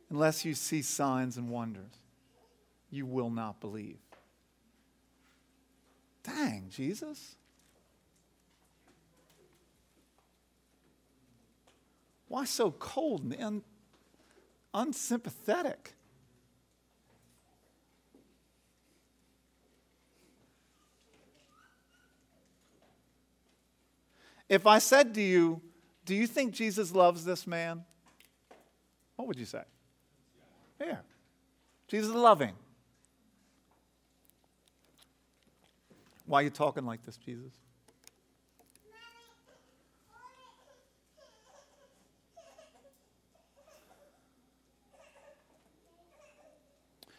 Unless 0.09 0.47
you 0.47 0.55
see 0.55 0.81
signs 0.81 1.37
and 1.37 1.51
wonders, 1.51 2.01
you 2.89 3.05
will 3.05 3.29
not 3.29 3.61
believe. 3.61 3.99
Dang, 6.23 6.71
Jesus. 6.71 7.37
Why 12.29 12.45
so 12.45 12.71
cold 12.73 13.23
and 13.23 13.43
un- 13.43 13.63
unsympathetic? 14.75 15.95
If 24.49 24.67
I 24.67 24.79
said 24.79 25.15
to 25.15 25.23
you, 25.23 25.61
Do 26.07 26.15
you 26.15 26.29
think 26.29 26.55
Jesus 26.55 26.95
loves 26.95 27.25
this 27.25 27.49
man? 27.49 27.85
What 29.17 29.27
would 29.27 29.39
you 29.39 29.45
say? 29.45 29.63
Yeah. 30.81 30.99
Jesus 31.89 32.11
is 32.11 32.15
loving. 32.15 32.55
Why 36.27 36.41
are 36.41 36.43
you 36.45 36.51
talking 36.51 36.87
like 36.87 37.05
this, 37.05 37.17
Jesus? 37.17 37.53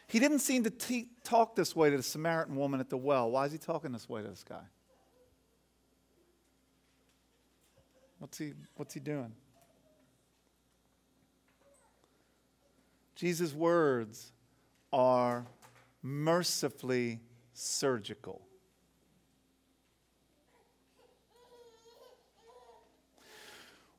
He 0.08 0.20
didn't 0.20 0.40
seem 0.40 0.64
to 0.64 0.70
te- 0.70 1.10
talk 1.24 1.56
this 1.56 1.76
way 1.76 1.90
to 1.90 1.98
the 1.98 2.04
Samaritan 2.04 2.56
woman 2.56 2.80
at 2.80 2.90
the 2.90 2.98
well. 2.98 3.30
Why 3.30 3.46
is 3.46 3.52
he 3.52 3.58
talking 3.58 3.92
this 3.92 4.08
way 4.08 4.22
to 4.22 4.30
this 4.30 4.44
guy? 4.48 4.64
What's 8.20 8.38
he, 8.38 8.54
what's 8.76 8.94
he 8.94 9.00
doing? 9.00 9.34
Jesus' 13.16 13.54
words 13.54 14.32
are 14.94 15.46
mercifully 16.02 17.20
surgical. 17.54 18.42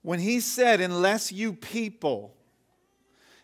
When 0.03 0.21
he 0.21 0.41
said, 0.41 0.81
Unless 0.81 1.33
you 1.33 1.53
people, 1.53 2.35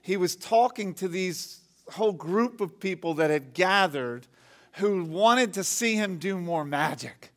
he 0.01 0.17
was 0.17 0.35
talking 0.35 0.95
to 0.95 1.09
these 1.09 1.64
whole 1.91 2.13
group 2.13 2.61
of 2.61 2.81
people 2.81 3.15
that 3.15 3.31
had 3.31 3.55
gathered 3.55 4.27
who 4.75 5.05
wanted 5.05 5.55
to 5.55 5.65
see 5.65 5.95
him 5.95 6.19
do 6.19 6.39
more 6.39 6.65
magic. 6.65 7.31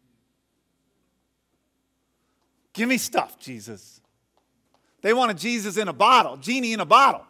Give 2.73 2.87
me 2.87 2.97
stuff, 2.97 3.39
Jesus. 3.39 4.01
They 5.01 5.13
wanted 5.13 5.37
Jesus 5.37 5.77
in 5.77 5.87
a 5.87 5.93
bottle, 5.93 6.37
genie 6.37 6.73
in 6.73 6.79
a 6.79 6.85
bottle. 6.85 7.25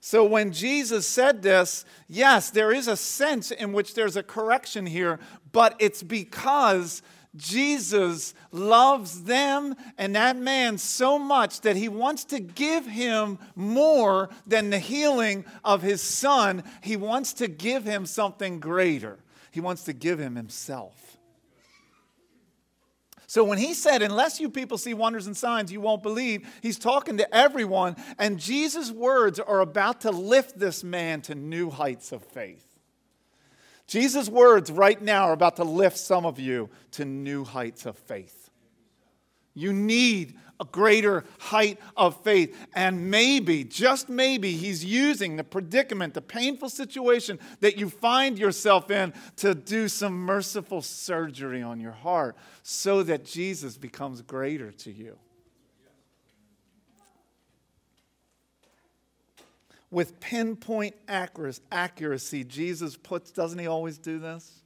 So 0.00 0.24
when 0.24 0.52
Jesus 0.52 1.06
said 1.06 1.42
this, 1.42 1.84
yes, 2.08 2.50
there 2.50 2.72
is 2.72 2.86
a 2.86 2.96
sense 2.96 3.50
in 3.50 3.72
which 3.72 3.94
there's 3.94 4.16
a 4.16 4.22
correction 4.22 4.86
here, 4.86 5.18
but 5.50 5.74
it's 5.80 6.02
because 6.02 7.02
Jesus 7.36 8.34
loves 8.52 9.24
them 9.24 9.74
and 9.98 10.16
that 10.16 10.36
man 10.36 10.78
so 10.78 11.18
much 11.18 11.60
that 11.62 11.76
he 11.76 11.88
wants 11.88 12.24
to 12.26 12.40
give 12.40 12.86
him 12.86 13.38
more 13.54 14.30
than 14.46 14.70
the 14.70 14.78
healing 14.78 15.44
of 15.64 15.82
his 15.82 16.00
son. 16.00 16.64
He 16.82 16.96
wants 16.96 17.34
to 17.34 17.48
give 17.48 17.84
him 17.84 18.06
something 18.06 18.60
greater. 18.60 19.18
He 19.50 19.60
wants 19.60 19.84
to 19.84 19.92
give 19.92 20.18
him 20.18 20.36
himself. 20.36 21.06
So 23.26 23.42
when 23.44 23.58
he 23.58 23.74
said, 23.74 24.02
Unless 24.02 24.40
you 24.40 24.48
people 24.48 24.78
see 24.78 24.94
wonders 24.94 25.26
and 25.26 25.36
signs, 25.36 25.72
you 25.72 25.80
won't 25.80 26.02
believe, 26.02 26.46
he's 26.62 26.78
talking 26.78 27.18
to 27.18 27.34
everyone. 27.34 27.96
And 28.18 28.38
Jesus' 28.38 28.90
words 28.90 29.40
are 29.40 29.60
about 29.60 30.02
to 30.02 30.10
lift 30.10 30.58
this 30.58 30.84
man 30.84 31.22
to 31.22 31.34
new 31.34 31.70
heights 31.70 32.12
of 32.12 32.22
faith. 32.22 32.65
Jesus' 33.86 34.28
words 34.28 34.70
right 34.70 35.00
now 35.00 35.28
are 35.28 35.32
about 35.32 35.56
to 35.56 35.64
lift 35.64 35.96
some 35.96 36.26
of 36.26 36.38
you 36.38 36.68
to 36.92 37.04
new 37.04 37.44
heights 37.44 37.86
of 37.86 37.96
faith. 37.96 38.50
You 39.54 39.72
need 39.72 40.36
a 40.60 40.64
greater 40.64 41.24
height 41.38 41.78
of 41.96 42.22
faith. 42.22 42.56
And 42.74 43.10
maybe, 43.10 43.64
just 43.64 44.08
maybe, 44.08 44.52
he's 44.52 44.84
using 44.84 45.36
the 45.36 45.44
predicament, 45.44 46.14
the 46.14 46.22
painful 46.22 46.68
situation 46.68 47.38
that 47.60 47.76
you 47.76 47.90
find 47.90 48.38
yourself 48.38 48.90
in 48.90 49.12
to 49.36 49.54
do 49.54 49.88
some 49.88 50.14
merciful 50.14 50.82
surgery 50.82 51.62
on 51.62 51.80
your 51.80 51.92
heart 51.92 52.36
so 52.62 53.02
that 53.02 53.24
Jesus 53.24 53.76
becomes 53.76 54.22
greater 54.22 54.72
to 54.72 54.92
you. 54.92 55.18
With 59.90 60.18
pinpoint 60.20 60.94
accuracy, 61.08 62.44
Jesus 62.44 62.96
puts, 62.96 63.30
doesn't 63.30 63.58
he 63.58 63.66
always 63.66 63.98
do 63.98 64.18
this? 64.18 64.62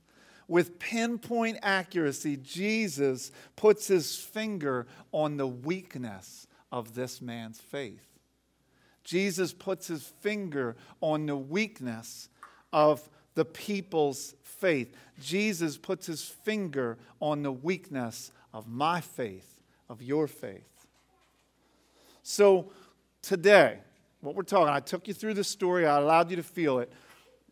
With 0.48 0.78
pinpoint 0.78 1.58
accuracy, 1.62 2.36
Jesus 2.36 3.30
puts 3.54 3.86
his 3.86 4.16
finger 4.16 4.86
on 5.12 5.36
the 5.36 5.46
weakness 5.46 6.46
of 6.72 6.94
this 6.94 7.20
man's 7.22 7.60
faith. 7.60 8.06
Jesus 9.04 9.52
puts 9.52 9.86
his 9.86 10.02
finger 10.02 10.76
on 11.00 11.26
the 11.26 11.36
weakness 11.36 12.28
of 12.72 13.08
the 13.34 13.44
people's 13.44 14.34
faith. 14.42 14.94
Jesus 15.20 15.76
puts 15.76 16.06
his 16.06 16.24
finger 16.24 16.98
on 17.20 17.42
the 17.42 17.52
weakness 17.52 18.32
of 18.52 18.68
my 18.68 19.00
faith, 19.00 19.62
of 19.88 20.02
your 20.02 20.26
faith. 20.26 20.86
So 22.22 22.70
today, 23.22 23.78
what 24.20 24.34
we're 24.34 24.42
talking, 24.42 24.68
I 24.68 24.80
took 24.80 25.08
you 25.08 25.14
through 25.14 25.34
the 25.34 25.44
story, 25.44 25.86
I 25.86 25.96
allowed 25.98 26.30
you 26.30 26.36
to 26.36 26.42
feel 26.42 26.78
it. 26.78 26.92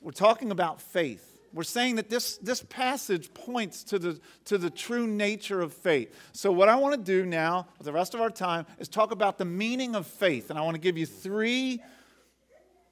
We're 0.01 0.13
talking 0.13 0.51
about 0.51 0.81
faith. 0.81 1.25
We're 1.53 1.63
saying 1.63 1.97
that 1.97 2.11
this, 2.11 2.37
this 2.39 2.63
passage 2.63 3.33
points 3.33 3.83
to 3.85 3.99
the, 3.99 4.21
to 4.47 4.59
the 4.59 4.69
true 4.69 5.07
nature 5.07 5.61
of 5.63 5.73
faith. 5.73 6.15
So, 6.33 6.53
what 6.53 6.69
I 6.69 6.77
want 6.77 6.95
to 6.95 7.01
do 7.01 7.25
now, 7.25 7.69
with 7.79 7.87
the 7.87 7.93
rest 7.93 8.15
of 8.15 8.21
our 8.21 8.31
time, 8.31 8.67
is 8.79 8.89
talk 8.89 9.13
about 9.13 9.39
the 9.39 9.47
meaning 9.47 9.97
of 9.97 10.07
faith. 10.07 10.51
And 10.51 10.59
I 10.59 10.63
want 10.63 10.75
to 10.75 10.81
give 10.81 10.99
you 10.99 11.07
three 11.07 11.83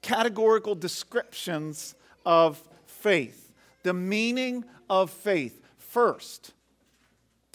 categorical 0.01 0.73
descriptions 0.73 1.93
of 2.25 2.61
faith. 2.87 3.53
The 3.83 3.93
meaning 3.93 4.65
of 4.89 5.11
faith. 5.11 5.61
First, 5.77 6.53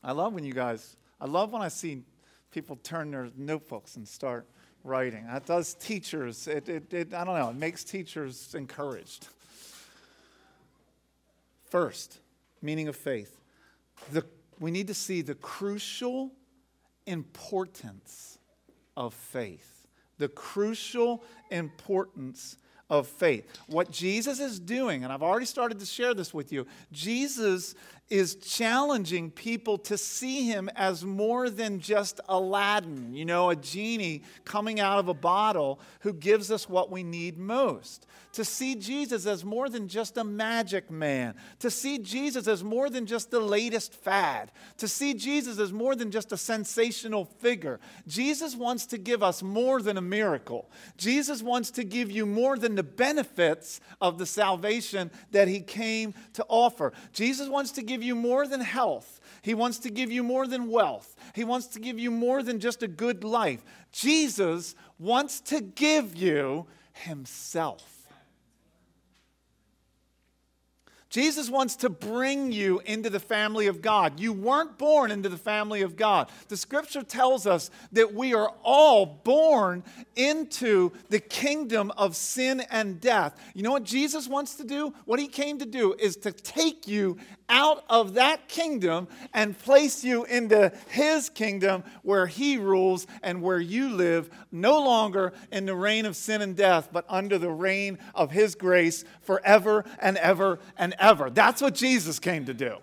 I 0.05 0.13
love 0.13 0.35
when 0.35 0.45
you 0.45 0.55
guys, 0.55 0.97
I 1.21 1.27
love 1.27 1.53
when 1.53 1.63
I 1.63 1.69
see 1.69 2.03
people 2.53 2.77
turn 2.77 3.11
their 3.11 3.29
notebooks 3.37 3.97
and 3.97 4.07
start 4.07 4.47
writing. 4.85 5.27
That 5.27 5.47
does 5.47 5.75
teachers, 5.75 6.49
it, 6.49 6.69
it, 6.69 6.93
it, 6.93 7.15
I 7.15 7.25
don't 7.25 7.39
know, 7.39 7.51
it 7.51 7.57
makes 7.57 7.85
teachers 7.85 8.55
encouraged. 8.55 9.29
First, 11.71 12.19
meaning 12.61 12.89
of 12.89 12.97
faith. 12.97 13.41
The, 14.13 14.25
we 14.61 14.71
need 14.71 14.89
to 14.89 14.95
see 14.95 15.23
the 15.23 15.35
crucial 15.35 16.33
importance 17.07 18.39
of 18.97 19.15
faith. 19.15 19.87
The 20.19 20.29
crucial 20.29 21.25
importance 21.51 22.57
of 22.93 23.09
faith. 23.09 23.49
What 23.69 23.91
Jesus 23.91 24.39
is 24.39 24.61
doing, 24.61 25.03
and 25.03 25.11
I've 25.11 25.23
already 25.23 25.47
started 25.47 25.81
to 25.81 25.87
share 25.87 26.13
this 26.13 26.35
with 26.35 26.53
you, 26.53 26.67
Jesus 26.93 27.75
is 28.11 28.35
challenging 28.35 29.31
people 29.31 29.79
to 29.79 29.97
see 29.97 30.47
him 30.47 30.69
as 30.77 31.03
more 31.03 31.49
than 31.49 31.81
just 31.81 32.21
Aladdin, 32.29 33.15
you 33.15 33.25
know, 33.25 33.49
a 33.49 33.57
genie 33.57 34.23
coming 34.45 34.79
out 34.79 34.99
of 34.99 35.09
a 35.09 35.15
bottle 35.15 35.81
who 36.01 36.13
gives 36.13 36.51
us 36.51 36.69
what 36.69 36.91
we 36.91 37.03
need 37.03 37.39
most. 37.39 38.07
To 38.35 38.45
see 38.45 38.75
Jesus 38.75 39.27
as 39.27 39.45
more 39.45 39.69
than 39.69 39.89
just 39.89 40.17
a 40.17 40.25
magic 40.25 40.91
man. 40.91 41.35
To 41.61 41.71
see 41.71 41.99
Jesus 41.99 42.47
as 42.49 42.65
more 42.65 42.89
than 42.89 43.05
just 43.07 43.31
the 43.31 43.41
latest 43.41 43.95
fad. 43.95 44.53
To 44.79 44.89
see 44.89 45.13
Jesus 45.15 45.59
as 45.59 45.73
more 45.73 45.95
than 45.95 46.11
just 46.11 46.33
a 46.33 46.37
sensational 46.39 47.25
figure. 47.25 47.79
Jesus 48.07 48.57
wants 48.57 48.87
to 48.87 48.99
give 48.99 49.23
us 49.23 49.43
more 49.43 49.83
than 49.83 49.99
a 49.99 50.03
miracle. 50.03 50.71
Jesus 50.97 51.43
wants 51.43 51.71
to 51.73 51.85
give 51.85 52.11
you 52.11 52.25
more 52.25 52.57
than 52.59 52.75
the 52.75 52.82
benefits 52.83 53.81
of 54.01 54.19
the 54.19 54.27
salvation 54.27 55.11
that 55.31 55.49
he 55.49 55.61
came 55.61 56.15
to 56.35 56.45
offer. 56.49 56.93
Jesus 57.13 57.49
wants 57.49 57.73
to 57.73 57.83
give 57.83 58.03
you 58.03 58.15
more 58.15 58.47
than 58.47 58.61
health. 58.61 59.21
He 59.43 59.55
wants 59.55 59.79
to 59.81 59.91
give 59.91 60.11
you 60.11 60.23
more 60.23 60.47
than 60.47 60.69
wealth. 60.69 61.17
He 61.35 61.45
wants 61.45 61.67
to 61.69 61.81
give 61.81 61.99
you 61.99 62.11
more 62.11 62.43
than 62.43 62.61
just 62.61 62.83
a 62.83 62.89
good 62.89 63.25
life. 63.25 63.65
Jesus 63.91 64.75
wants 64.99 65.41
to 65.41 65.61
give 65.61 66.17
you 66.17 66.67
Himself. 66.93 67.92
Jesus 71.13 71.51
wants 71.51 71.77
to 71.77 71.91
bring 71.91 72.53
you 72.53 72.81
into 72.87 73.11
the 73.11 73.21
family 73.21 73.67
of 73.67 73.83
God. 73.83 74.19
You 74.19 74.33
weren't 74.33 74.79
born 74.79 75.11
into 75.11 75.29
the 75.29 75.37
family 75.37 75.83
of 75.83 75.95
God. 75.95 76.31
The 76.49 76.57
scripture 76.57 77.03
tells 77.03 77.47
us 77.47 77.71
that 77.93 78.15
we 78.15 78.33
are 78.33 78.51
all 78.63 79.05
born 79.05 79.85
into 80.17 80.91
the 81.11 81.21
kingdom 81.21 81.93
of 81.99 82.17
sin 82.17 82.63
and 82.71 82.99
death. 82.99 83.39
You 83.53 83.63
know 83.63 83.73
what 83.73 83.85
Jesus 83.85 84.27
wants 84.27 84.55
to 84.55 84.65
do? 84.65 84.95
What 85.05 85.21
he 85.21 85.29
came 85.29 85.59
to 85.59 85.67
do 85.67 85.95
is 85.99 86.17
to 86.17 86.33
take 86.33 86.89
you 86.89 87.19
out 87.53 87.85
of 87.89 88.15
that 88.15 88.49
kingdom 88.49 89.07
and 89.33 89.57
place 89.57 90.03
you 90.03 90.25
into 90.25 90.73
his 90.89 91.29
kingdom 91.29 91.85
where 92.03 92.27
he 92.27 92.57
rules 92.57 93.07
and 93.23 93.43
where 93.43 93.61
you 93.61 93.91
live, 93.91 94.31
no 94.51 94.81
longer 94.83 95.33
in 95.53 95.67
the 95.67 95.77
reign 95.77 96.07
of 96.07 96.17
sin 96.17 96.43
and 96.43 96.57
death, 96.57 96.89
but 96.91 97.05
under 97.09 97.39
the 97.39 97.51
reign 97.51 97.99
of 98.15 98.33
his 98.33 98.57
grace 98.57 99.05
forever 99.21 99.85
and 100.01 100.17
ever 100.17 100.59
and 100.77 100.95
ever. 100.99 101.31
That's 101.31 101.63
what 101.63 101.75
Jesus 101.75 102.19
came 102.19 102.47
to 102.47 102.55
do. 102.55 102.79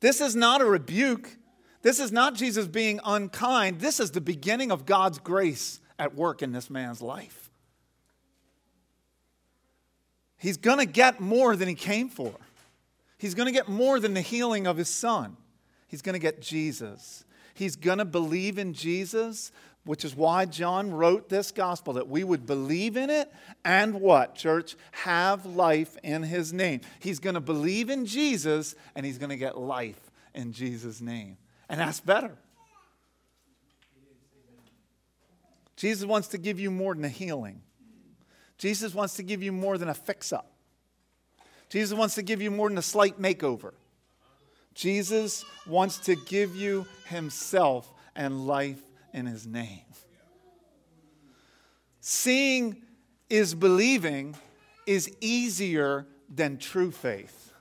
This 0.00 0.20
is 0.20 0.36
not 0.36 0.60
a 0.60 0.66
rebuke. 0.66 1.34
This 1.80 1.98
is 1.98 2.12
not 2.12 2.34
Jesus 2.34 2.66
being 2.66 3.00
unkind. 3.06 3.80
This 3.80 4.00
is 4.00 4.10
the 4.10 4.20
beginning 4.20 4.70
of 4.70 4.84
God's 4.84 5.18
grace 5.18 5.80
at 5.98 6.14
work 6.14 6.42
in 6.42 6.52
this 6.52 6.68
man's 6.68 7.00
life. 7.00 7.43
He's 10.44 10.58
going 10.58 10.76
to 10.76 10.84
get 10.84 11.20
more 11.20 11.56
than 11.56 11.68
he 11.68 11.74
came 11.74 12.10
for. 12.10 12.34
He's 13.16 13.34
going 13.34 13.46
to 13.46 13.52
get 13.52 13.66
more 13.66 13.98
than 13.98 14.12
the 14.12 14.20
healing 14.20 14.66
of 14.66 14.76
his 14.76 14.90
son. 14.90 15.38
He's 15.88 16.02
going 16.02 16.12
to 16.12 16.18
get 16.18 16.42
Jesus. 16.42 17.24
He's 17.54 17.76
going 17.76 17.96
to 17.96 18.04
believe 18.04 18.58
in 18.58 18.74
Jesus 18.74 19.52
which 19.86 20.04
is 20.04 20.14
why 20.14 20.46
John 20.46 20.90
wrote 20.92 21.28
this 21.28 21.50
gospel 21.50 21.94
that 21.94 22.08
we 22.08 22.24
would 22.24 22.46
believe 22.46 22.96
in 22.96 23.10
it 23.10 23.32
and 23.64 24.00
what, 24.00 24.34
church? 24.34 24.76
Have 24.92 25.44
life 25.44 25.96
in 26.02 26.22
his 26.22 26.52
name. 26.52 26.80
He's 27.00 27.18
going 27.18 27.34
to 27.34 27.40
believe 27.40 27.90
in 27.90 28.06
Jesus 28.06 28.74
and 28.94 29.04
he's 29.04 29.18
going 29.18 29.30
to 29.30 29.36
get 29.36 29.58
life 29.58 30.10
in 30.34 30.52
Jesus' 30.52 31.00
name. 31.00 31.36
And 31.68 31.80
that's 31.80 32.00
better. 32.00 32.36
Jesus 35.76 36.06
wants 36.06 36.28
to 36.28 36.38
give 36.38 36.58
you 36.58 36.70
more 36.70 36.94
than 36.94 37.04
a 37.04 37.08
healing. 37.08 37.60
Jesus 38.64 38.94
wants 38.94 39.16
to 39.16 39.22
give 39.22 39.42
you 39.42 39.52
more 39.52 39.76
than 39.76 39.90
a 39.90 39.94
fix 39.94 40.32
up. 40.32 40.50
Jesus 41.68 41.98
wants 41.98 42.14
to 42.14 42.22
give 42.22 42.40
you 42.40 42.50
more 42.50 42.70
than 42.70 42.78
a 42.78 42.82
slight 42.82 43.20
makeover. 43.20 43.74
Jesus 44.72 45.44
wants 45.66 45.98
to 45.98 46.16
give 46.16 46.56
you 46.56 46.86
himself 47.08 47.92
and 48.16 48.46
life 48.46 48.80
in 49.12 49.26
his 49.26 49.46
name. 49.46 49.82
Seeing 52.00 52.80
is 53.28 53.54
believing 53.54 54.34
is 54.86 55.14
easier 55.20 56.06
than 56.34 56.56
true 56.56 56.90
faith 56.90 57.52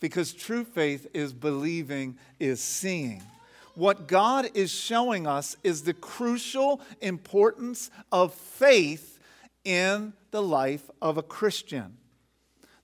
because 0.00 0.32
true 0.32 0.64
faith 0.64 1.06
is 1.14 1.32
believing, 1.32 2.18
is 2.40 2.60
seeing. 2.60 3.22
What 3.76 4.08
God 4.08 4.50
is 4.54 4.72
showing 4.72 5.28
us 5.28 5.56
is 5.62 5.82
the 5.82 5.94
crucial 5.94 6.80
importance 7.00 7.88
of 8.10 8.34
faith 8.34 9.12
in 9.64 10.12
the 10.34 10.42
life 10.42 10.90
of 11.00 11.16
a 11.16 11.22
Christian. 11.22 11.96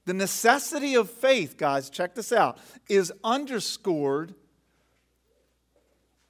The 0.05 0.15
necessity 0.15 0.95
of 0.95 1.11
faith, 1.11 1.57
guys, 1.57 1.91
check 1.91 2.15
this 2.15 2.31
out, 2.33 2.59
is 2.89 3.13
underscored 3.25 4.37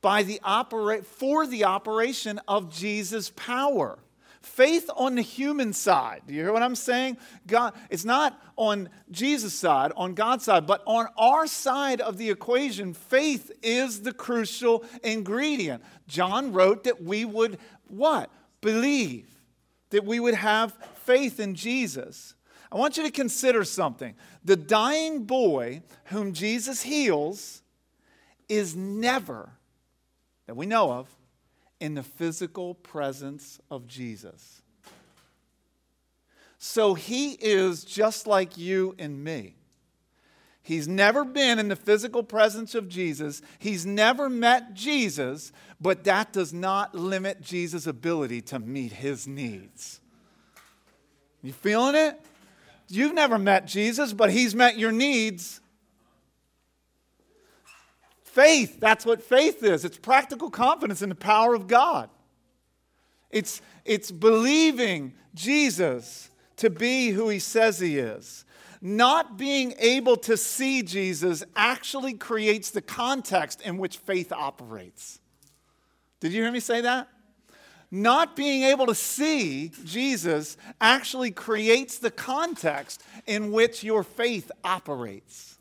by 0.00 0.22
the 0.22 0.40
operate 0.42 1.04
for 1.04 1.46
the 1.46 1.64
operation 1.64 2.40
of 2.48 2.74
Jesus' 2.74 3.30
power. 3.37 3.98
Faith 4.40 4.88
on 4.96 5.14
the 5.14 5.20
human 5.20 5.74
side. 5.74 6.22
Do 6.26 6.33
you 6.33 6.40
hear 6.40 6.54
what 6.54 6.62
I'm 6.62 6.74
saying? 6.74 7.18
God, 7.46 7.74
it's 7.90 8.06
not 8.06 8.40
on 8.56 8.88
Jesus' 9.11 9.52
side, 9.52 9.92
on 9.98 10.14
God's 10.14 10.44
side, 10.44 10.66
but 10.66 10.83
on 10.87 11.06
our 11.18 11.46
side 11.46 12.00
of 12.00 12.16
the 12.16 12.30
equation, 12.30 12.94
faith 12.94 13.52
is 13.62 14.00
the 14.00 14.14
crucial 14.14 14.87
ingredient. 15.04 15.83
John 16.09 16.54
wrote 16.54 16.85
that 16.85 17.02
we 17.02 17.26
would 17.26 17.59
what? 17.88 18.30
Believe. 18.62 19.26
That 19.90 20.06
we 20.06 20.20
would 20.20 20.35
have 20.35 20.72
faith 21.10 21.40
in 21.40 21.56
Jesus. 21.56 22.36
I 22.70 22.76
want 22.76 22.96
you 22.96 23.02
to 23.02 23.10
consider 23.10 23.64
something. 23.64 24.14
The 24.44 24.54
dying 24.54 25.24
boy 25.24 25.82
whom 26.04 26.34
Jesus 26.34 26.82
heals 26.82 27.62
is 28.48 28.76
never 28.76 29.50
that 30.46 30.54
we 30.54 30.66
know 30.66 30.92
of 30.92 31.08
in 31.80 31.94
the 31.94 32.04
physical 32.04 32.74
presence 32.74 33.58
of 33.72 33.88
Jesus. 33.88 34.62
So 36.58 36.94
he 36.94 37.32
is 37.32 37.82
just 37.82 38.28
like 38.28 38.56
you 38.56 38.94
and 39.00 39.24
me. 39.24 39.56
He's 40.62 40.86
never 40.86 41.24
been 41.24 41.58
in 41.58 41.66
the 41.66 41.74
physical 41.74 42.22
presence 42.22 42.76
of 42.76 42.88
Jesus. 42.88 43.42
He's 43.58 43.84
never 43.84 44.28
met 44.28 44.74
Jesus, 44.74 45.50
but 45.80 46.04
that 46.04 46.32
does 46.32 46.52
not 46.52 46.94
limit 46.94 47.40
Jesus' 47.40 47.88
ability 47.88 48.42
to 48.42 48.60
meet 48.60 48.92
his 48.92 49.26
needs. 49.26 49.99
You 51.42 51.53
feeling 51.53 51.94
it? 51.94 52.20
You've 52.88 53.14
never 53.14 53.38
met 53.38 53.66
Jesus, 53.66 54.12
but 54.12 54.31
he's 54.31 54.55
met 54.55 54.79
your 54.79 54.92
needs. 54.92 55.61
Faith, 58.24 58.79
that's 58.81 59.07
what 59.07 59.22
faith 59.22 59.62
is. 59.62 59.85
It's 59.85 59.98
practical 59.98 60.50
confidence 60.50 61.03
in 61.03 61.09
the 61.09 61.14
power 61.14 61.55
of 61.55 61.66
God. 61.66 62.11
It's, 63.31 63.62
it's 63.85 64.11
believing 64.11 65.14
Jesus 65.35 66.31
to 66.57 66.70
be 66.70 67.11
who 67.11 67.29
he 67.29 67.38
says 67.38 67.79
he 67.79 67.98
is. 67.98 68.44
Not 68.83 69.37
being 69.37 69.74
able 69.79 70.16
to 70.18 70.37
see 70.37 70.83
Jesus 70.83 71.44
actually 71.55 72.14
creates 72.14 72.70
the 72.70 72.81
context 72.81 73.61
in 73.61 73.79
which 73.79 73.98
faith 73.98 74.33
operates. 74.33 75.20
Did 76.20 76.33
you 76.33 76.42
hear 76.42 76.53
me 76.53 76.61
say 76.61 76.81
that? 76.83 77.09
Not 77.90 78.37
being 78.37 78.62
able 78.62 78.87
to 78.87 78.94
see 78.94 79.72
Jesus 79.85 80.57
actually 80.81 81.33
creates 81.33 81.98
the 81.98 82.11
context 82.11 83.03
in 83.26 83.50
which 83.50 83.83
your 83.83 84.05
faith 84.05 84.50
operates. 84.62 85.59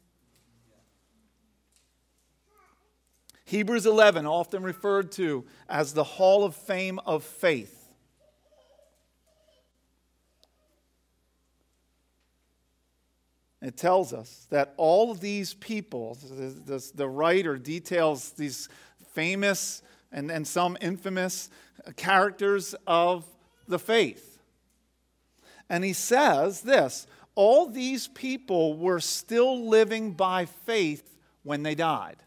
Hebrews 3.46 3.88
11, 3.88 4.28
often 4.28 4.62
referred 4.62 5.12
to 5.14 5.44
as 5.68 5.94
the 5.94 6.04
Hall 6.04 6.44
of 6.44 6.56
Fame 6.56 7.00
of 7.00 7.24
Faith. 7.24 7.76
It 13.62 13.76
tells 13.76 14.14
us 14.14 14.46
that 14.52 14.76
all 14.78 15.12
of 15.12 15.20
these 15.20 15.56
people, 15.56 16.16
the, 16.30 16.48
the, 16.66 16.92
the 16.94 17.08
writer 17.08 17.58
details 17.58 18.32
these 18.32 18.70
famous 19.14 19.82
and, 20.12 20.32
and 20.32 20.48
some 20.48 20.78
infamous 20.82 21.50
characters 21.96 22.76
of 22.88 23.26
the 23.68 23.80
faith. 23.80 24.40
And 25.70 25.84
he 25.84 25.94
says 25.94 26.62
this 26.62 27.08
all 27.36 27.68
these 27.68 28.08
people 28.08 28.76
were 28.78 29.00
still 29.00 29.68
living 29.68 30.14
by 30.14 30.46
faith 30.46 31.16
when 31.44 31.64
they 31.64 31.76
died. 31.76 32.18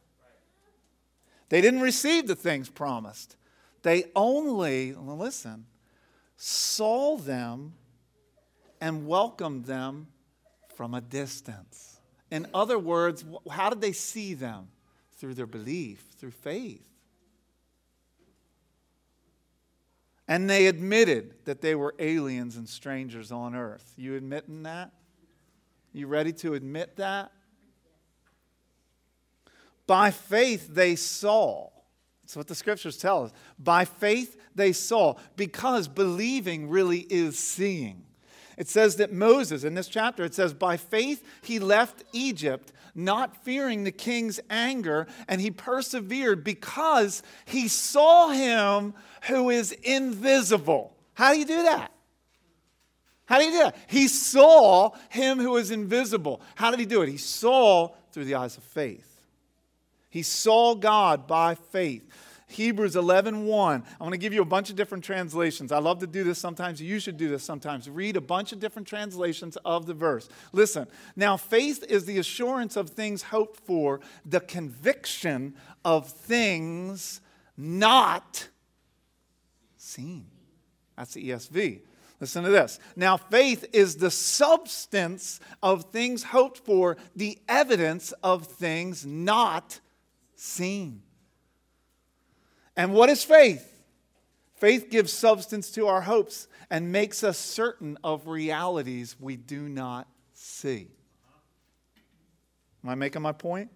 They 1.49 1.61
didn't 1.61 1.83
receive 1.83 2.27
the 2.27 2.35
things 2.35 2.71
promised. 2.71 3.37
They 3.83 4.05
only, 4.17 4.95
listen, 4.95 5.67
saw 6.39 7.19
them 7.19 7.75
and 8.81 9.07
welcomed 9.07 9.67
them 9.67 10.07
from 10.77 10.95
a 10.95 11.01
distance. 11.01 12.01
In 12.31 12.47
other 12.55 12.79
words, 12.79 13.25
how 13.51 13.69
did 13.69 13.81
they 13.83 13.93
see 13.93 14.33
them? 14.35 14.69
Through 15.19 15.35
their 15.35 15.47
belief, 15.47 16.03
through 16.17 16.31
faith. 16.31 16.89
And 20.33 20.49
they 20.49 20.67
admitted 20.67 21.35
that 21.45 21.61
they 21.61 21.75
were 21.75 21.95
aliens 21.99 22.57
and 22.57 22.67
strangers 22.67 23.31
on 23.31 23.55
earth. 23.55 23.93
You 23.99 24.17
admitting 24.17 24.63
that? 24.63 24.91
You 25.93 26.07
ready 26.07 26.33
to 26.33 26.55
admit 26.55 26.97
that? 26.97 27.33
By 29.87 30.11
faith 30.11 30.69
they 30.69 30.97
saw. 30.97 31.69
That's 32.23 32.35
what 32.35 32.49
the 32.49 32.55
scriptures 32.55 32.97
tell 32.97 33.25
us. 33.25 33.33
By 33.59 33.85
faith 33.85 34.41
they 34.55 34.73
saw, 34.73 35.17
because 35.37 35.87
believing 35.87 36.71
really 36.71 37.01
is 37.01 37.39
seeing. 37.39 38.03
It 38.57 38.69
says 38.69 38.97
that 38.97 39.13
Moses, 39.13 39.65
in 39.65 39.75
this 39.75 39.89
chapter, 39.89 40.25
it 40.25 40.33
says, 40.33 40.55
by 40.55 40.79
faith 40.79 41.23
he 41.43 41.59
left 41.59 42.05
Egypt, 42.15 42.73
not 42.95 43.45
fearing 43.45 43.85
the 43.85 43.93
king's 43.93 44.41
anger, 44.51 45.07
and 45.29 45.41
he 45.41 45.51
persevered 45.51 46.45
because 46.45 47.23
he 47.45 47.69
saw 47.69 48.31
him 48.31 48.95
who 49.29 49.51
is 49.51 49.73
invisible. 49.73 50.97
How 51.15 51.33
do 51.33 51.39
you 51.39 51.47
do 51.47 51.63
that? 51.63 51.93
How 53.27 53.39
do 53.39 53.45
you 53.45 53.53
do 53.53 53.59
that? 53.59 53.77
He 53.87 54.09
saw 54.09 54.91
him 55.09 55.39
who 55.39 55.57
is 55.57 55.71
invisible. 55.71 56.41
How 56.55 56.71
did 56.71 56.81
he 56.81 56.87
do 56.87 57.03
it? 57.03 57.09
He 57.09 57.17
saw 57.17 57.89
through 58.13 58.27
the 58.27 58.35
eyes 58.35 58.57
of 58.57 58.63
faith. 58.63 59.09
He 60.11 60.23
saw 60.23 60.75
God 60.75 61.27
by 61.27 61.55
faith. 61.55 62.07
Hebrews 62.53 62.97
11 62.97 63.45
1. 63.45 63.75
I'm 63.75 63.99
going 63.99 64.13
to 64.13 64.19
give 64.19 64.33
you 64.33 64.43
a 64.43 64.47
bunch 64.47 64.71
of 64.71 64.77
different 64.77 65.05
translations. 65.05 65.73
I 65.73 65.79
love 65.79 65.99
to 66.01 66.07
do 66.07 66.25
this 66.25 66.39
sometimes. 66.39 66.81
You 66.81 66.99
should 66.99 67.17
do 67.17 67.29
this 67.29 67.43
sometimes. 67.43 67.89
Read 67.89 68.17
a 68.17 68.21
bunch 68.21 68.53
of 68.53 68.61
different 68.61 68.89
translations 68.89 69.57
of 69.65 69.87
the 69.87 69.95
verse. 69.95 70.29
Listen, 70.53 70.87
now 71.17 71.37
faith 71.37 71.85
is 71.89 72.05
the 72.05 72.19
assurance 72.19 72.77
of 72.77 72.91
things 72.91 73.23
hoped 73.23 73.61
for, 73.61 74.01
the 74.25 74.41
conviction 74.41 75.55
of 75.85 76.09
things 76.09 77.21
not 77.57 78.49
seen. 79.77 80.27
That's 80.97 81.15
the 81.15 81.31
ESV. 81.31 81.81
Listen 82.21 82.45
to 82.45 82.51
this. 82.51 82.79
Now, 82.95 83.17
faith 83.17 83.65
is 83.73 83.97
the 83.97 84.11
substance 84.11 85.41
of 85.61 85.87
things 85.91 86.23
hoped 86.23 86.59
for, 86.59 86.97
the 87.17 87.37
evidence 87.49 88.13
of 88.23 88.47
things 88.47 89.05
not 89.05 89.81
seen. 90.37 91.03
And 92.77 92.95
what 92.95 93.11
is 93.11 93.23
faith? 93.23 93.69
Faith 94.55 94.91
gives 94.91 95.13
substance 95.13 95.71
to 95.73 95.89
our 95.89 96.03
hopes 96.03 96.47
and 96.71 96.93
makes 96.93 97.25
us 97.25 97.37
certain 97.37 97.99
of 98.05 98.29
realities 98.29 99.17
we 99.19 99.37
do 99.37 99.69
not 99.69 100.07
see. 100.33 100.89
Am 102.85 102.91
I 102.91 102.95
making 102.95 103.23
my 103.23 103.33
point? 103.33 103.71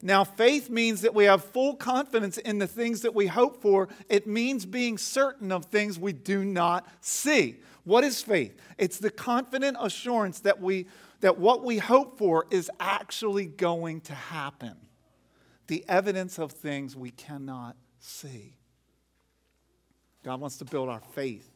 Now, 0.00 0.22
faith 0.22 0.70
means 0.70 1.00
that 1.02 1.14
we 1.14 1.24
have 1.24 1.44
full 1.44 1.74
confidence 1.74 2.38
in 2.38 2.58
the 2.58 2.66
things 2.66 3.02
that 3.02 3.14
we 3.14 3.26
hope 3.26 3.60
for. 3.60 3.88
It 4.08 4.26
means 4.26 4.64
being 4.64 4.96
certain 4.96 5.50
of 5.50 5.66
things 5.66 5.98
we 5.98 6.12
do 6.12 6.44
not 6.44 6.86
see. 7.00 7.56
What 7.84 8.04
is 8.04 8.22
faith? 8.22 8.56
It's 8.76 8.98
the 8.98 9.10
confident 9.10 9.76
assurance 9.80 10.40
that, 10.40 10.60
we, 10.60 10.86
that 11.20 11.38
what 11.38 11.64
we 11.64 11.78
hope 11.78 12.16
for 12.16 12.46
is 12.50 12.70
actually 12.78 13.46
going 13.46 14.00
to 14.02 14.14
happen 14.14 14.76
the 15.66 15.84
evidence 15.88 16.38
of 16.38 16.52
things 16.52 16.96
we 16.96 17.10
cannot 17.10 17.76
see. 18.08 18.54
God 20.24 20.40
wants 20.40 20.56
to 20.58 20.64
build 20.64 20.88
our 20.88 21.00
faith. 21.12 21.48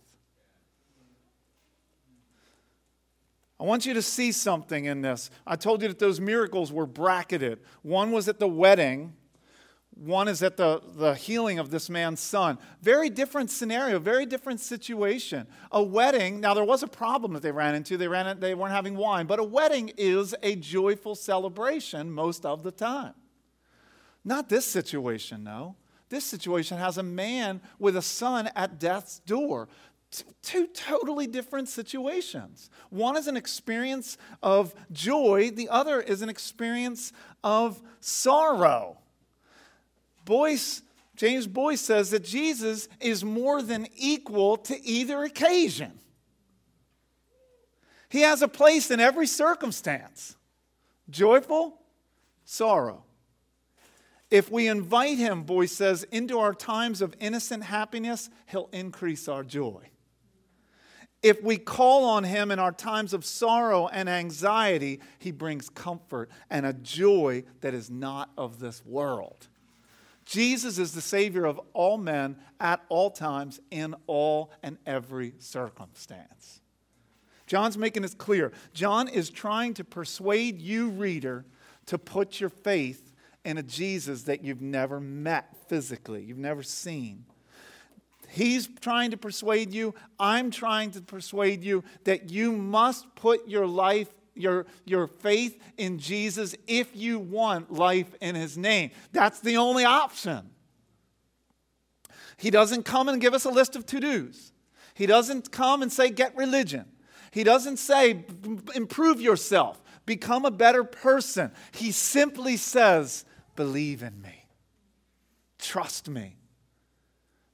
I 3.58 3.64
want 3.64 3.86
you 3.86 3.94
to 3.94 4.02
see 4.02 4.32
something 4.32 4.86
in 4.86 5.02
this. 5.02 5.30
I 5.46 5.54
told 5.54 5.82
you 5.82 5.88
that 5.88 6.00
those 6.00 6.20
miracles 6.20 6.72
were 6.72 6.86
bracketed. 6.86 7.60
One 7.82 8.10
was 8.10 8.28
at 8.28 8.40
the 8.40 8.48
wedding, 8.48 9.14
one 9.94 10.26
is 10.26 10.42
at 10.42 10.56
the, 10.56 10.82
the 10.96 11.14
healing 11.14 11.58
of 11.58 11.70
this 11.70 11.90
man's 11.90 12.18
son. 12.18 12.58
Very 12.80 13.10
different 13.10 13.50
scenario, 13.50 13.98
very 13.98 14.26
different 14.26 14.58
situation. 14.58 15.46
A 15.70 15.82
wedding, 15.82 16.40
now 16.40 16.54
there 16.54 16.64
was 16.64 16.82
a 16.82 16.88
problem 16.88 17.34
that 17.34 17.42
they 17.42 17.52
ran 17.52 17.74
into. 17.74 17.96
They, 17.96 18.08
ran, 18.08 18.40
they 18.40 18.54
weren't 18.54 18.72
having 18.72 18.96
wine, 18.96 19.26
but 19.26 19.38
a 19.38 19.44
wedding 19.44 19.92
is 19.96 20.34
a 20.42 20.56
joyful 20.56 21.14
celebration 21.14 22.10
most 22.10 22.46
of 22.46 22.62
the 22.62 22.72
time. 22.72 23.14
Not 24.24 24.48
this 24.48 24.64
situation, 24.64 25.44
no. 25.44 25.76
This 26.12 26.26
situation 26.26 26.76
has 26.76 26.98
a 26.98 27.02
man 27.02 27.62
with 27.78 27.96
a 27.96 28.02
son 28.02 28.50
at 28.54 28.78
death's 28.78 29.20
door 29.20 29.66
two 30.42 30.66
totally 30.66 31.26
different 31.26 31.70
situations. 31.70 32.68
One 32.90 33.16
is 33.16 33.28
an 33.28 33.36
experience 33.38 34.18
of 34.42 34.74
joy, 34.92 35.52
the 35.54 35.70
other 35.70 36.02
is 36.02 36.20
an 36.20 36.28
experience 36.28 37.14
of 37.42 37.80
sorrow. 38.00 38.98
Boice, 40.26 40.82
James 41.16 41.46
Boice 41.46 41.80
says 41.80 42.10
that 42.10 42.24
Jesus 42.24 42.90
is 43.00 43.24
more 43.24 43.62
than 43.62 43.86
equal 43.96 44.58
to 44.58 44.86
either 44.86 45.24
occasion. 45.24 45.92
He 48.10 48.20
has 48.20 48.42
a 48.42 48.48
place 48.48 48.90
in 48.90 49.00
every 49.00 49.26
circumstance 49.26 50.36
joyful, 51.08 51.80
sorrow. 52.44 53.04
If 54.32 54.50
we 54.50 54.66
invite 54.66 55.18
him, 55.18 55.42
Boice 55.42 55.72
says, 55.72 56.04
into 56.04 56.38
our 56.38 56.54
times 56.54 57.02
of 57.02 57.14
innocent 57.20 57.64
happiness, 57.64 58.30
he'll 58.46 58.70
increase 58.72 59.28
our 59.28 59.44
joy. 59.44 59.90
If 61.22 61.42
we 61.42 61.58
call 61.58 62.04
on 62.06 62.24
Him 62.24 62.50
in 62.50 62.58
our 62.58 62.72
times 62.72 63.12
of 63.12 63.24
sorrow 63.24 63.88
and 63.88 64.08
anxiety, 64.08 65.00
He 65.18 65.30
brings 65.30 65.68
comfort 65.68 66.30
and 66.50 66.64
a 66.64 66.72
joy 66.72 67.44
that 67.60 67.74
is 67.74 67.90
not 67.90 68.30
of 68.36 68.58
this 68.58 68.84
world. 68.86 69.48
Jesus 70.24 70.78
is 70.78 70.94
the 70.94 71.02
Savior 71.02 71.44
of 71.44 71.60
all 71.74 71.98
men 71.98 72.36
at 72.58 72.82
all 72.88 73.10
times, 73.10 73.60
in 73.70 73.94
all 74.06 74.50
and 74.62 74.78
every 74.86 75.34
circumstance. 75.38 76.62
John's 77.46 77.76
making 77.76 78.02
this 78.02 78.14
clear. 78.14 78.50
John 78.72 79.08
is 79.08 79.28
trying 79.28 79.74
to 79.74 79.84
persuade 79.84 80.60
you, 80.60 80.88
reader, 80.88 81.44
to 81.86 81.98
put 81.98 82.40
your 82.40 82.50
faith 82.50 83.11
in 83.44 83.58
a 83.58 83.62
Jesus 83.62 84.22
that 84.24 84.44
you've 84.44 84.62
never 84.62 85.00
met 85.00 85.56
physically, 85.68 86.22
you've 86.22 86.38
never 86.38 86.62
seen. 86.62 87.24
He's 88.28 88.66
trying 88.80 89.10
to 89.10 89.18
persuade 89.18 89.74
you. 89.74 89.94
I'm 90.18 90.50
trying 90.50 90.92
to 90.92 91.02
persuade 91.02 91.62
you 91.62 91.84
that 92.04 92.30
you 92.30 92.52
must 92.52 93.14
put 93.14 93.46
your 93.46 93.66
life, 93.66 94.08
your, 94.34 94.64
your 94.86 95.06
faith 95.06 95.60
in 95.76 95.98
Jesus 95.98 96.54
if 96.66 96.96
you 96.96 97.18
want 97.18 97.70
life 97.70 98.14
in 98.22 98.34
His 98.34 98.56
name. 98.56 98.90
That's 99.12 99.40
the 99.40 99.58
only 99.58 99.84
option. 99.84 100.48
He 102.38 102.50
doesn't 102.50 102.84
come 102.84 103.10
and 103.10 103.20
give 103.20 103.34
us 103.34 103.44
a 103.44 103.50
list 103.50 103.76
of 103.76 103.84
to 103.86 104.00
dos. 104.00 104.52
He 104.94 105.04
doesn't 105.04 105.52
come 105.52 105.82
and 105.82 105.92
say, 105.92 106.08
get 106.08 106.34
religion. 106.34 106.86
He 107.32 107.44
doesn't 107.44 107.76
say, 107.78 108.24
improve 108.74 109.20
yourself, 109.20 109.82
become 110.06 110.44
a 110.44 110.50
better 110.50 110.84
person. 110.84 111.52
He 111.72 111.92
simply 111.92 112.56
says, 112.56 113.24
believe 113.56 114.02
in 114.02 114.20
me, 114.20 114.46
trust 115.58 116.08
me 116.08 116.36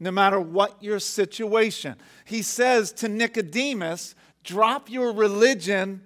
no 0.00 0.10
matter 0.10 0.40
what 0.40 0.82
your 0.82 1.00
situation. 1.00 1.96
He 2.24 2.42
says 2.42 2.92
to 2.92 3.08
Nicodemus, 3.08 4.14
drop 4.44 4.90
your 4.90 5.12
religion 5.12 6.02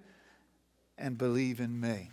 and 0.96 1.18
believe 1.18 1.60
in 1.60 1.78
me. 1.78 2.10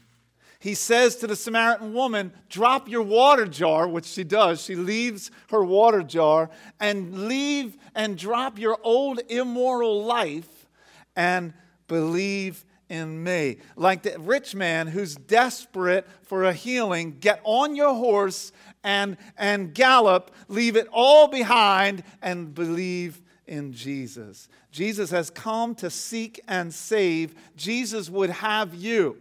He 0.59 0.73
says 0.73 1.15
to 1.17 1.27
the 1.27 1.37
Samaritan 1.37 1.93
woman, 1.93 2.33
drop 2.49 2.89
your 2.89 3.01
water 3.01 3.45
jar, 3.45 3.87
which 3.87 4.05
she 4.05 4.25
does. 4.25 4.61
She 4.61 4.75
leaves 4.75 5.31
her 5.51 5.63
water 5.63 6.03
jar 6.03 6.49
and 6.81 7.29
leave 7.29 7.77
and 7.95 8.17
drop 8.17 8.59
your 8.59 8.77
old 8.83 9.21
immoral 9.29 10.03
life 10.03 10.67
and 11.15 11.53
believe 11.87 12.65
in 12.89 13.23
me. 13.23 13.57
Like 13.75 14.03
the 14.03 14.19
rich 14.19 14.55
man 14.55 14.87
who's 14.87 15.15
desperate 15.15 16.07
for 16.23 16.43
a 16.43 16.53
healing, 16.53 17.17
get 17.19 17.39
on 17.43 17.75
your 17.75 17.93
horse 17.93 18.51
and, 18.83 19.17
and 19.37 19.73
gallop, 19.73 20.31
leave 20.47 20.75
it 20.75 20.87
all 20.91 21.27
behind, 21.27 22.03
and 22.21 22.53
believe 22.53 23.21
in 23.47 23.73
Jesus. 23.73 24.49
Jesus 24.71 25.11
has 25.11 25.29
come 25.29 25.75
to 25.75 25.89
seek 25.89 26.39
and 26.47 26.73
save. 26.73 27.35
Jesus 27.55 28.09
would 28.09 28.29
have 28.29 28.73
you. 28.73 29.17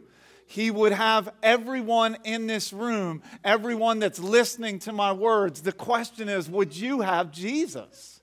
He 0.47 0.71
would 0.71 0.93
have 0.93 1.31
everyone 1.43 2.17
in 2.25 2.47
this 2.47 2.73
room, 2.73 3.23
everyone 3.45 3.99
that's 3.99 4.19
listening 4.19 4.79
to 4.81 4.93
my 4.93 5.13
words. 5.13 5.61
The 5.61 5.73
question 5.73 6.29
is 6.29 6.49
would 6.49 6.75
you 6.75 7.03
have 7.03 7.31
Jesus? 7.31 8.21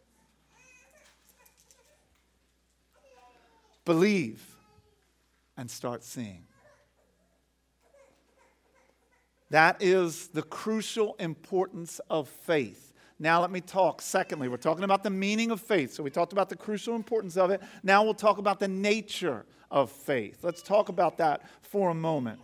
Believe 3.83 4.54
and 5.57 5.69
start 5.69 6.03
seeing. 6.03 6.43
That 9.51 9.81
is 9.81 10.27
the 10.29 10.41
crucial 10.41 11.15
importance 11.19 12.01
of 12.09 12.27
faith. 12.27 12.93
Now, 13.19 13.39
let 13.39 13.51
me 13.51 13.61
talk. 13.61 14.01
Secondly, 14.01 14.49
we're 14.49 14.57
talking 14.57 14.83
about 14.83 15.03
the 15.03 15.09
meaning 15.09 15.51
of 15.51 15.61
faith. 15.61 15.93
So, 15.93 16.03
we 16.03 16.09
talked 16.09 16.33
about 16.33 16.49
the 16.49 16.57
crucial 16.57 16.95
importance 16.95 17.37
of 17.37 17.49
it. 17.51 17.61
Now, 17.83 18.03
we'll 18.03 18.13
talk 18.13 18.37
about 18.37 18.59
the 18.59 18.67
nature 18.67 19.45
of 19.71 19.91
faith. 19.91 20.39
Let's 20.43 20.61
talk 20.61 20.89
about 20.89 21.17
that 21.19 21.43
for 21.61 21.91
a 21.91 21.95
moment. 21.95 22.39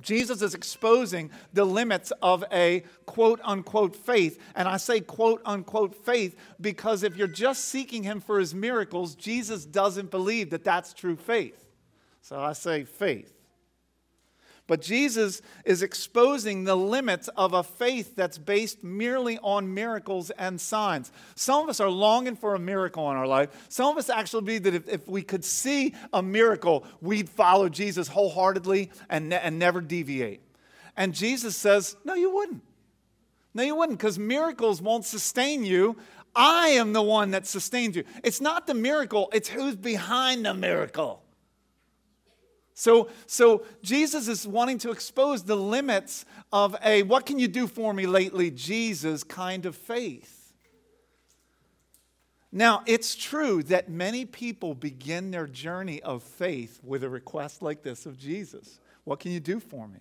Jesus 0.00 0.42
is 0.42 0.54
exposing 0.54 1.30
the 1.52 1.64
limits 1.64 2.12
of 2.20 2.44
a 2.52 2.82
quote 3.06 3.40
unquote 3.44 3.94
faith. 3.94 4.40
And 4.56 4.66
I 4.66 4.76
say 4.76 5.00
quote 5.00 5.40
unquote 5.44 5.94
faith 6.04 6.36
because 6.60 7.02
if 7.02 7.16
you're 7.16 7.28
just 7.28 7.66
seeking 7.66 8.02
him 8.02 8.20
for 8.20 8.40
his 8.40 8.54
miracles, 8.54 9.14
Jesus 9.14 9.64
doesn't 9.64 10.10
believe 10.10 10.50
that 10.50 10.64
that's 10.64 10.92
true 10.92 11.16
faith. 11.16 11.63
So 12.24 12.40
I 12.40 12.54
say 12.54 12.84
faith. 12.84 13.30
But 14.66 14.80
Jesus 14.80 15.42
is 15.66 15.82
exposing 15.82 16.64
the 16.64 16.74
limits 16.74 17.28
of 17.36 17.52
a 17.52 17.62
faith 17.62 18.16
that's 18.16 18.38
based 18.38 18.82
merely 18.82 19.38
on 19.42 19.74
miracles 19.74 20.30
and 20.30 20.58
signs. 20.58 21.12
Some 21.34 21.64
of 21.64 21.68
us 21.68 21.80
are 21.80 21.90
longing 21.90 22.34
for 22.34 22.54
a 22.54 22.58
miracle 22.58 23.10
in 23.10 23.18
our 23.18 23.26
life. 23.26 23.66
Some 23.68 23.90
of 23.90 23.98
us 23.98 24.08
actually 24.08 24.40
believe 24.40 24.62
that 24.62 24.72
if, 24.72 24.88
if 24.88 25.06
we 25.06 25.20
could 25.20 25.44
see 25.44 25.94
a 26.14 26.22
miracle, 26.22 26.86
we'd 27.02 27.28
follow 27.28 27.68
Jesus 27.68 28.08
wholeheartedly 28.08 28.90
and, 29.10 29.28
ne- 29.28 29.40
and 29.40 29.58
never 29.58 29.82
deviate. 29.82 30.40
And 30.96 31.12
Jesus 31.12 31.54
says, 31.54 31.94
No, 32.06 32.14
you 32.14 32.34
wouldn't. 32.34 32.62
No, 33.52 33.62
you 33.62 33.76
wouldn't, 33.76 33.98
because 33.98 34.18
miracles 34.18 34.80
won't 34.80 35.04
sustain 35.04 35.62
you. 35.62 35.98
I 36.34 36.68
am 36.68 36.94
the 36.94 37.02
one 37.02 37.32
that 37.32 37.46
sustains 37.46 37.96
you. 37.96 38.04
It's 38.22 38.40
not 38.40 38.66
the 38.66 38.72
miracle, 38.72 39.28
it's 39.34 39.50
who's 39.50 39.76
behind 39.76 40.46
the 40.46 40.54
miracle. 40.54 41.23
So, 42.74 43.08
so 43.26 43.64
Jesus 43.82 44.26
is 44.26 44.46
wanting 44.46 44.78
to 44.78 44.90
expose 44.90 45.44
the 45.44 45.56
limits 45.56 46.24
of 46.52 46.76
a 46.84 47.04
what 47.04 47.24
can 47.24 47.38
you 47.38 47.46
do 47.46 47.68
for 47.68 47.94
me 47.94 48.06
lately, 48.06 48.50
Jesus 48.50 49.22
kind 49.22 49.64
of 49.64 49.76
faith. 49.76 50.52
Now, 52.50 52.82
it's 52.86 53.16
true 53.16 53.64
that 53.64 53.88
many 53.88 54.24
people 54.24 54.74
begin 54.74 55.30
their 55.30 55.46
journey 55.46 56.02
of 56.02 56.22
faith 56.22 56.80
with 56.84 57.02
a 57.02 57.08
request 57.08 57.62
like 57.62 57.82
this 57.82 58.06
of 58.06 58.18
Jesus 58.18 58.80
What 59.04 59.20
can 59.20 59.32
you 59.32 59.40
do 59.40 59.60
for 59.60 59.86
me? 59.88 60.00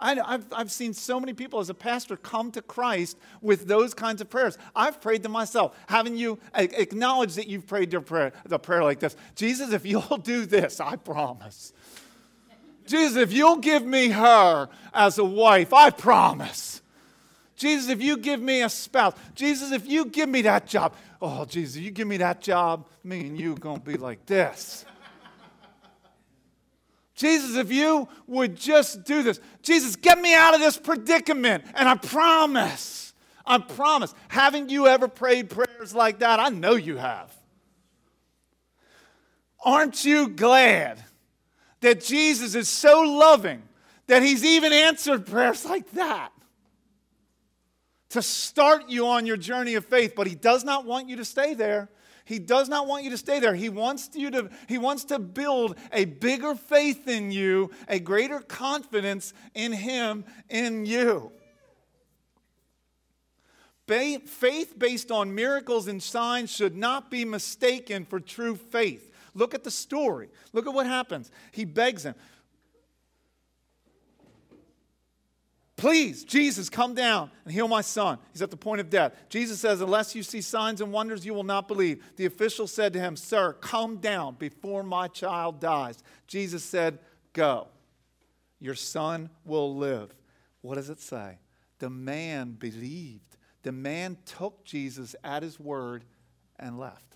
I, 0.00 0.14
have 0.14 0.46
I've 0.52 0.72
seen 0.72 0.92
so 0.92 1.20
many 1.20 1.32
people 1.32 1.60
as 1.60 1.70
a 1.70 1.74
pastor 1.74 2.16
come 2.16 2.50
to 2.52 2.62
Christ 2.62 3.16
with 3.40 3.66
those 3.66 3.94
kinds 3.94 4.20
of 4.20 4.28
prayers. 4.28 4.58
I've 4.74 5.00
prayed 5.00 5.22
to 5.22 5.28
myself. 5.28 5.76
Haven't 5.88 6.16
you 6.16 6.38
acknowledged 6.54 7.36
that 7.36 7.48
you've 7.48 7.66
prayed 7.66 7.92
your 7.92 8.02
prayer, 8.02 8.32
the 8.44 8.58
prayer 8.58 8.82
like 8.82 9.00
this? 9.00 9.16
Jesus, 9.34 9.72
if 9.72 9.86
you'll 9.86 10.18
do 10.22 10.46
this, 10.46 10.80
I 10.80 10.96
promise. 10.96 11.72
Jesus, 12.86 13.16
if 13.16 13.32
you'll 13.32 13.58
give 13.58 13.84
me 13.84 14.08
her 14.08 14.68
as 14.92 15.18
a 15.18 15.24
wife, 15.24 15.72
I 15.72 15.90
promise. 15.90 16.82
Jesus, 17.56 17.88
if 17.88 18.02
you 18.02 18.16
give 18.16 18.40
me 18.40 18.62
a 18.62 18.68
spouse, 18.68 19.14
Jesus, 19.34 19.72
if 19.72 19.86
you 19.86 20.06
give 20.06 20.28
me 20.28 20.42
that 20.42 20.66
job, 20.66 20.94
oh, 21.22 21.44
Jesus, 21.44 21.76
you 21.76 21.90
give 21.90 22.08
me 22.08 22.16
that 22.18 22.40
job, 22.40 22.86
me 23.02 23.26
and 23.26 23.38
you 23.38 23.52
are 23.52 23.58
going 23.58 23.80
to 23.80 23.84
be 23.84 23.96
like 23.96 24.26
this. 24.26 24.84
Jesus, 27.14 27.56
if 27.56 27.70
you 27.70 28.08
would 28.26 28.56
just 28.56 29.04
do 29.04 29.22
this, 29.22 29.38
Jesus, 29.62 29.94
get 29.94 30.20
me 30.20 30.34
out 30.34 30.54
of 30.54 30.60
this 30.60 30.76
predicament, 30.76 31.64
and 31.74 31.88
I 31.88 31.94
promise, 31.94 33.12
I 33.46 33.58
promise. 33.58 34.12
Haven't 34.28 34.70
you 34.70 34.88
ever 34.88 35.06
prayed 35.06 35.48
prayers 35.48 35.94
like 35.94 36.18
that? 36.18 36.40
I 36.40 36.48
know 36.48 36.74
you 36.74 36.96
have. 36.96 37.32
Aren't 39.64 40.04
you 40.04 40.28
glad? 40.28 41.02
That 41.84 42.00
Jesus 42.00 42.54
is 42.54 42.66
so 42.66 43.02
loving 43.02 43.62
that 44.06 44.22
he's 44.22 44.42
even 44.42 44.72
answered 44.72 45.26
prayers 45.26 45.66
like 45.66 45.90
that. 45.92 46.32
to 48.08 48.22
start 48.22 48.88
you 48.88 49.06
on 49.08 49.26
your 49.26 49.36
journey 49.36 49.74
of 49.74 49.84
faith, 49.84 50.14
but 50.16 50.26
He 50.26 50.34
does 50.34 50.64
not 50.64 50.86
want 50.86 51.08
you 51.08 51.16
to 51.16 51.24
stay 51.24 51.52
there. 51.52 51.90
He 52.24 52.38
does 52.38 52.68
not 52.70 52.86
want 52.86 53.04
you 53.04 53.10
to 53.10 53.18
stay 53.18 53.38
there. 53.38 53.54
He 53.54 53.68
wants 53.68 54.10
you 54.14 54.30
to 54.30 54.50
he 54.66 54.78
wants 54.78 55.04
to 55.06 55.18
build 55.18 55.76
a 55.92 56.06
bigger 56.06 56.54
faith 56.54 57.06
in 57.06 57.32
you, 57.32 57.70
a 57.86 57.98
greater 57.98 58.40
confidence 58.40 59.34
in 59.52 59.72
him 59.72 60.24
in 60.48 60.86
you. 60.86 61.32
Faith 63.86 64.74
based 64.78 65.10
on 65.10 65.34
miracles 65.34 65.88
and 65.88 66.02
signs 66.02 66.50
should 66.50 66.74
not 66.76 67.10
be 67.10 67.26
mistaken 67.26 68.06
for 68.06 68.20
true 68.20 68.56
faith. 68.56 69.10
Look 69.34 69.54
at 69.54 69.64
the 69.64 69.70
story. 69.70 70.28
Look 70.52 70.66
at 70.66 70.72
what 70.72 70.86
happens. 70.86 71.30
He 71.52 71.64
begs 71.64 72.04
him, 72.04 72.14
Please, 75.76 76.24
Jesus, 76.24 76.70
come 76.70 76.94
down 76.94 77.30
and 77.44 77.52
heal 77.52 77.66
my 77.66 77.80
son. 77.80 78.18
He's 78.32 78.42
at 78.42 78.50
the 78.50 78.56
point 78.56 78.80
of 78.80 78.88
death. 78.88 79.14
Jesus 79.28 79.60
says, 79.60 79.80
Unless 79.80 80.14
you 80.14 80.22
see 80.22 80.40
signs 80.40 80.80
and 80.80 80.92
wonders, 80.92 81.26
you 81.26 81.34
will 81.34 81.42
not 81.42 81.66
believe. 81.68 82.02
The 82.16 82.26
official 82.26 82.66
said 82.66 82.92
to 82.92 83.00
him, 83.00 83.16
Sir, 83.16 83.54
come 83.54 83.98
down 83.98 84.36
before 84.36 84.82
my 84.82 85.08
child 85.08 85.60
dies. 85.60 86.02
Jesus 86.26 86.62
said, 86.64 87.00
Go. 87.32 87.68
Your 88.60 88.76
son 88.76 89.28
will 89.44 89.76
live. 89.76 90.14
What 90.62 90.76
does 90.76 90.88
it 90.88 91.00
say? 91.00 91.38
The 91.80 91.90
man 91.90 92.52
believed. 92.52 93.36
The 93.62 93.72
man 93.72 94.16
took 94.24 94.64
Jesus 94.64 95.16
at 95.24 95.42
his 95.42 95.58
word 95.58 96.04
and 96.58 96.78
left. 96.78 97.13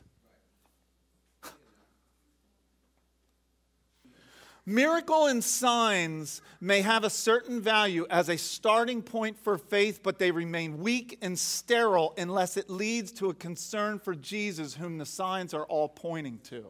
Miracle 4.69 5.29
and 5.29 5.43
signs 5.43 6.43
may 6.61 6.83
have 6.83 7.03
a 7.03 7.09
certain 7.09 7.59
value 7.59 8.07
as 8.11 8.29
a 8.29 8.37
starting 8.37 9.01
point 9.01 9.39
for 9.39 9.57
faith, 9.57 10.01
but 10.03 10.19
they 10.19 10.31
remain 10.31 10.77
weak 10.81 11.17
and 11.23 11.39
sterile 11.39 12.13
unless 12.19 12.59
it 12.59 12.69
leads 12.69 13.11
to 13.13 13.31
a 13.31 13.35
concern 13.35 13.99
for 13.99 14.15
Jesus, 14.15 14.75
whom 14.75 14.99
the 14.99 15.07
signs 15.07 15.55
are 15.55 15.65
all 15.65 15.89
pointing 15.89 16.39
to. 16.51 16.67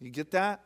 You 0.00 0.10
get 0.10 0.32
that? 0.32 0.60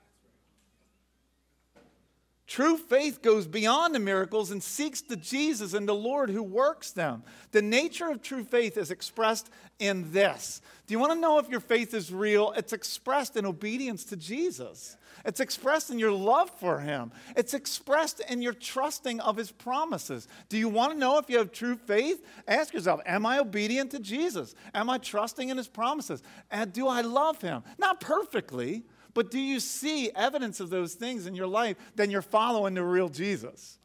True 2.47 2.78
faith 2.78 3.20
goes 3.20 3.47
beyond 3.47 3.95
the 3.95 3.99
miracles 3.99 4.51
and 4.51 4.62
seeks 4.62 5.03
the 5.03 5.16
Jesus 5.16 5.74
and 5.74 5.87
the 5.87 5.95
Lord 5.95 6.31
who 6.31 6.43
works 6.43 6.93
them. 6.93 7.24
The 7.53 7.61
nature 7.61 8.09
of 8.09 8.22
true 8.22 8.43
faith 8.43 8.78
is 8.78 8.91
expressed 8.91 9.51
in 9.78 10.12
this. 10.12 10.62
Do 10.87 10.95
you 10.95 10.99
want 10.99 11.12
to 11.12 11.20
know 11.20 11.39
if 11.39 11.51
your 11.51 11.61
faith 11.61 11.93
is 11.93 12.11
real? 12.11 12.53
It's 12.57 12.72
expressed 12.72 13.37
in 13.37 13.45
obedience 13.45 14.03
to 14.07 14.16
Jesus. 14.16 14.97
It's 15.25 15.41
expressed 15.41 15.91
in 15.91 15.99
your 15.99 16.12
love 16.12 16.51
for 16.51 16.81
Him. 16.81 17.12
It's 17.37 17.55
expressed 17.55 18.21
in 18.29 18.43
your 18.43 18.53
trusting 18.53 19.21
of 19.21 19.37
His 19.37 19.51
promises. 19.51 20.29
Do 20.49 20.57
you 20.57 20.68
want 20.68 20.93
to 20.93 20.99
know 20.99 21.18
if 21.18 21.29
you 21.29 21.39
have 21.39 21.53
true 21.53 21.77
faith? 21.77 22.25
Ask 22.47 22.73
yourself 22.73 23.01
Am 23.07 23.27
I 23.27 23.39
obedient 23.39 23.91
to 23.93 23.99
Jesus? 23.99 24.55
Am 24.75 24.89
I 24.89 24.99
trusting 24.99 25.49
in 25.49 25.57
His 25.57 25.68
promises? 25.68 26.23
And 26.51 26.73
do 26.73 26.87
I 26.87 27.01
love 27.01 27.41
Him? 27.41 27.62
Not 27.79 28.01
perfectly, 28.01 28.85
but 29.14 29.31
do 29.31 29.41
you 29.41 29.61
see 29.61 30.11
evidence 30.14 30.61
of 30.61 30.71
those 30.71 30.95
things 30.95 31.27
in 31.27 31.35
your 31.35 31.49
life? 31.49 31.77
Then 31.97 32.11
you're 32.11 32.23
following 32.23 32.75
the 32.75 32.85
real 32.85 33.09
Jesus. 33.09 33.80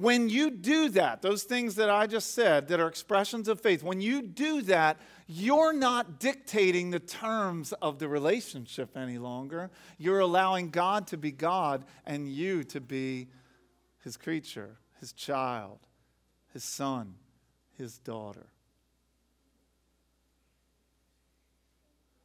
When 0.00 0.30
you 0.30 0.50
do 0.50 0.88
that, 0.90 1.20
those 1.20 1.42
things 1.42 1.74
that 1.74 1.90
I 1.90 2.06
just 2.06 2.34
said 2.34 2.68
that 2.68 2.80
are 2.80 2.88
expressions 2.88 3.48
of 3.48 3.60
faith, 3.60 3.82
when 3.82 4.00
you 4.00 4.22
do 4.22 4.62
that, 4.62 4.96
you're 5.26 5.74
not 5.74 6.18
dictating 6.18 6.88
the 6.90 6.98
terms 6.98 7.74
of 7.82 7.98
the 7.98 8.08
relationship 8.08 8.96
any 8.96 9.18
longer. 9.18 9.70
You're 9.98 10.20
allowing 10.20 10.70
God 10.70 11.06
to 11.08 11.18
be 11.18 11.32
God 11.32 11.84
and 12.06 12.32
you 12.32 12.64
to 12.64 12.80
be 12.80 13.28
his 14.02 14.16
creature, 14.16 14.78
his 15.00 15.12
child, 15.12 15.80
his 16.54 16.64
son, 16.64 17.16
his 17.76 17.98
daughter. 17.98 18.46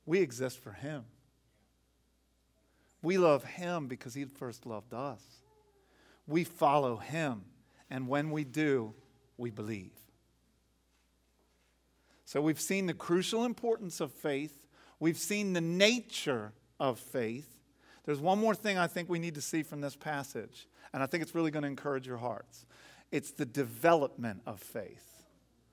We 0.06 0.22
exist 0.22 0.60
for 0.60 0.72
him. 0.72 1.04
We 3.02 3.18
love 3.18 3.44
him 3.44 3.88
because 3.90 4.14
he 4.14 4.24
first 4.24 4.66
loved 4.66 4.94
us. 4.94 5.22
We 6.26 6.46
follow 6.46 6.96
him 6.96 7.44
and 7.90 8.08
when 8.08 8.32
we 8.32 8.44
do, 8.44 8.94
we 9.38 9.50
believe. 9.50 9.92
So 12.26 12.42
we've 12.42 12.60
seen 12.60 12.88
the 12.88 12.94
crucial 12.94 13.46
importance 13.46 14.02
of 14.02 14.12
faith, 14.12 14.58
we've 15.00 15.18
seen 15.18 15.54
the 15.54 15.62
nature 15.62 16.54
of 16.80 17.00
faith. 17.00 17.50
There's 18.06 18.20
one 18.20 18.40
more 18.40 18.54
thing 18.56 18.78
I 18.78 18.88
think 18.88 19.10
we 19.10 19.20
need 19.20 19.36
to 19.36 19.42
see 19.42 19.64
from 19.64 19.82
this 19.82 19.96
passage, 19.96 20.68
and 20.94 21.02
I 21.02 21.06
think 21.06 21.24
it's 21.24 21.34
really 21.34 21.52
going 21.52 21.64
to 21.64 21.70
encourage 21.70 22.06
your 22.06 22.18
hearts. 22.18 22.66
It's 23.12 23.32
the 23.32 23.46
development 23.46 24.42
of 24.46 24.60
faith. 24.60 25.16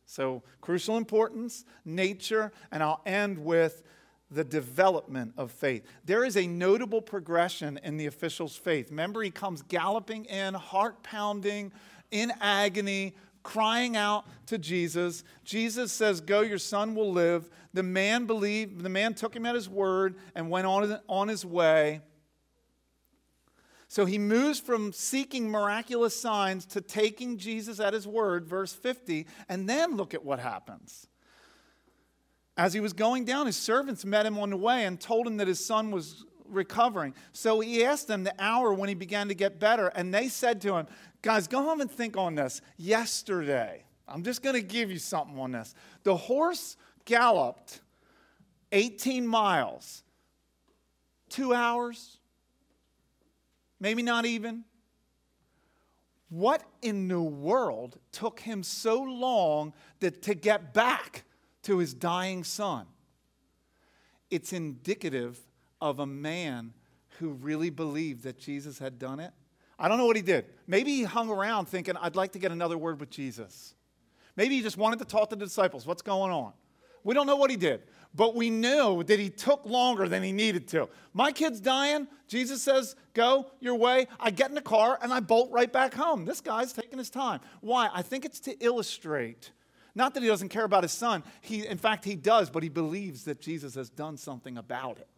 So, 0.07 0.43
crucial 0.61 0.99
importance, 0.99 1.65
nature, 1.85 2.53
and 2.71 2.83
I'll 2.83 3.01
end 3.07 3.39
with 3.39 3.83
the 4.31 4.45
development 4.45 5.35
of 5.37 5.51
faith. 5.51 5.87
There 6.05 6.25
is 6.25 6.37
a 6.37 6.47
notable 6.47 7.03
progression 7.03 7.79
in 7.83 7.97
the 7.97 8.07
official's 8.07 8.57
faith. 8.57 8.91
Remember, 8.91 9.23
he 9.23 9.31
comes 9.31 9.63
galloping 9.63 10.25
in, 10.25 10.55
heart 10.55 11.03
pounding, 11.03 11.73
in 12.13 12.33
agony, 12.41 13.17
crying 13.43 13.97
out 13.97 14.25
to 14.47 14.59
Jesus. 14.59 15.25
Jesus 15.45 15.91
says, 15.91 16.21
Go, 16.21 16.43
your 16.43 16.59
son 16.59 16.95
will 16.95 17.11
live. 17.11 17.49
The 17.75 17.83
man 17.83 18.27
believed, 18.27 18.83
the 18.83 18.89
man 18.89 19.15
took 19.15 19.35
him 19.35 19.47
at 19.47 19.57
his 19.57 19.69
word 19.69 20.17
and 20.37 20.49
went 20.51 20.67
on, 20.67 21.01
on 21.09 21.29
his 21.29 21.45
way. 21.45 22.03
So 23.89 24.07
he 24.07 24.17
moves 24.17 24.59
from 24.59 24.93
seeking 24.93 25.51
miraculous 25.51 26.19
signs 26.19 26.65
to 26.67 26.81
taking 26.81 27.37
Jesus 27.37 27.79
at 27.79 27.93
his 27.93 28.07
word, 28.07 28.47
verse 28.47 28.73
50, 28.73 29.27
and 29.51 29.69
then 29.69 29.97
look 29.97 30.15
at 30.15 30.25
what 30.25 30.39
happens. 30.39 31.07
As 32.57 32.73
he 32.73 32.81
was 32.81 32.93
going 32.93 33.25
down, 33.25 33.47
his 33.47 33.57
servants 33.57 34.05
met 34.05 34.25
him 34.25 34.39
on 34.39 34.51
the 34.51 34.57
way 34.57 34.85
and 34.85 35.01
told 35.01 35.27
him 35.27 35.39
that 35.39 35.49
his 35.49 35.65
son 35.65 35.91
was 35.91 36.25
recovering. 36.49 37.15
So 37.33 37.61
he 37.61 37.85
asked 37.85 38.09
them 38.09 38.25
the 38.25 38.35
hour 38.39 38.73
when 38.73 38.89
he 38.89 38.95
began 38.95 39.29
to 39.29 39.35
get 39.35 39.59
better, 39.59 39.89
and 39.89 40.13
they 40.13 40.29
said 40.29 40.61
to 40.63 40.77
him, 40.77 40.87
Guys, 41.23 41.47
go 41.47 41.63
home 41.63 41.81
and 41.81 41.91
think 41.91 42.17
on 42.17 42.35
this. 42.35 42.61
Yesterday, 42.77 43.85
I'm 44.09 44.25
just 44.25 44.43
going 44.43 44.57
to 44.57 44.63
give 44.63 44.91
you 44.91 44.99
something 44.99 45.39
on 45.39 45.53
this. 45.53 45.75
The 46.03 46.17
horse 46.17 46.77
galloped 47.05 47.81
18 48.73 49.27
miles, 49.27 50.03
two 51.29 51.55
hours, 51.55 52.19
maybe 53.79 54.03
not 54.03 54.27
even. 54.27 54.65
What 56.29 56.65
in 56.81 57.09
the 57.09 57.21
world 57.21 57.99
took 58.11 58.41
him 58.41 58.63
so 58.63 59.03
long 59.03 59.75
that, 60.01 60.23
to 60.23 60.35
get 60.35 60.73
back 60.73 61.25
to 61.65 61.79
his 61.79 61.93
dying 61.93 62.43
son? 62.43 62.87
It's 64.31 64.53
indicative 64.55 65.39
of 65.83 65.99
a 65.99 66.07
man 66.07 66.73
who 67.19 67.31
really 67.31 67.69
believed 67.69 68.23
that 68.25 68.39
Jesus 68.39 68.79
had 68.79 68.99
done 68.99 69.21
it 69.21 69.33
I 69.83 69.89
don't 69.89 69.99
know 69.99 70.07
what 70.07 70.15
he 70.15 70.23
did. 70.23 70.47
Maybe 70.69 70.93
he 70.93 71.03
hung 71.03 71.29
around 71.29 71.67
thinking, 71.67 71.97
I'd 71.97 72.15
like 72.15 72.33
to 72.33 72.39
get 72.39 72.53
another 72.53 72.79
word 72.79 73.01
with 73.01 73.11
Jesus. 73.11 73.75
Maybe 74.37 74.55
he 74.55 74.63
just 74.63 74.77
wanted 74.77 75.01
to 75.01 75.05
talk 75.05 75.31
to 75.31 75.37
the 75.37 75.45
disciples. 75.45 75.87
What's 75.87 76.03
going 76.03 76.31
on? 76.33 76.53
We 77.03 77.15
don't 77.15 77.27
know 77.27 77.35
what 77.35 77.51
he 77.51 77.57
did, 77.57 77.83
but 78.15 78.37
we 78.37 78.49
knew 78.49 79.03
that 79.03 79.19
he 79.19 79.29
took 79.29 79.67
longer 79.67 80.09
than 80.09 80.23
he 80.23 80.31
needed 80.31 80.69
to. 80.69 80.89
My 81.13 81.33
kid's 81.33 81.61
dying. 81.61 82.07
Jesus 82.29 82.63
says, 82.63 82.95
Go 83.13 83.51
your 83.59 83.75
way. 83.75 84.07
I 84.21 84.31
get 84.31 84.51
in 84.51 84.55
the 84.55 84.63
car 84.63 85.01
and 85.03 85.13
I 85.13 85.19
bolt 85.19 85.51
right 85.51 85.71
back 85.71 85.95
home. 85.95 86.25
This 86.25 86.41
guy's 86.41 86.73
taking 86.73 86.99
his 86.99 87.11
time. 87.11 87.41
Why? 87.61 87.91
I 87.93 88.03
think 88.03 88.25
it's 88.25 88.39
to 88.41 88.57
illustrate. 88.65 89.51
Not 89.97 90.15
that 90.15 90.23
he 90.23 90.29
doesn't 90.29 90.51
care 90.51 90.65
about 90.65 90.85
his 90.85 90.93
son. 90.93 91.25
He, 91.41 91.67
in 91.67 91.77
fact, 91.77 92.05
he 92.05 92.15
does, 92.15 92.51
but 92.51 92.63
he 92.63 92.69
believes 92.69 93.25
that 93.25 93.41
Jesus 93.41 93.75
has 93.75 93.91
done 93.91 94.17
something 94.17 94.57
about 94.57 94.99
it. 94.99 95.09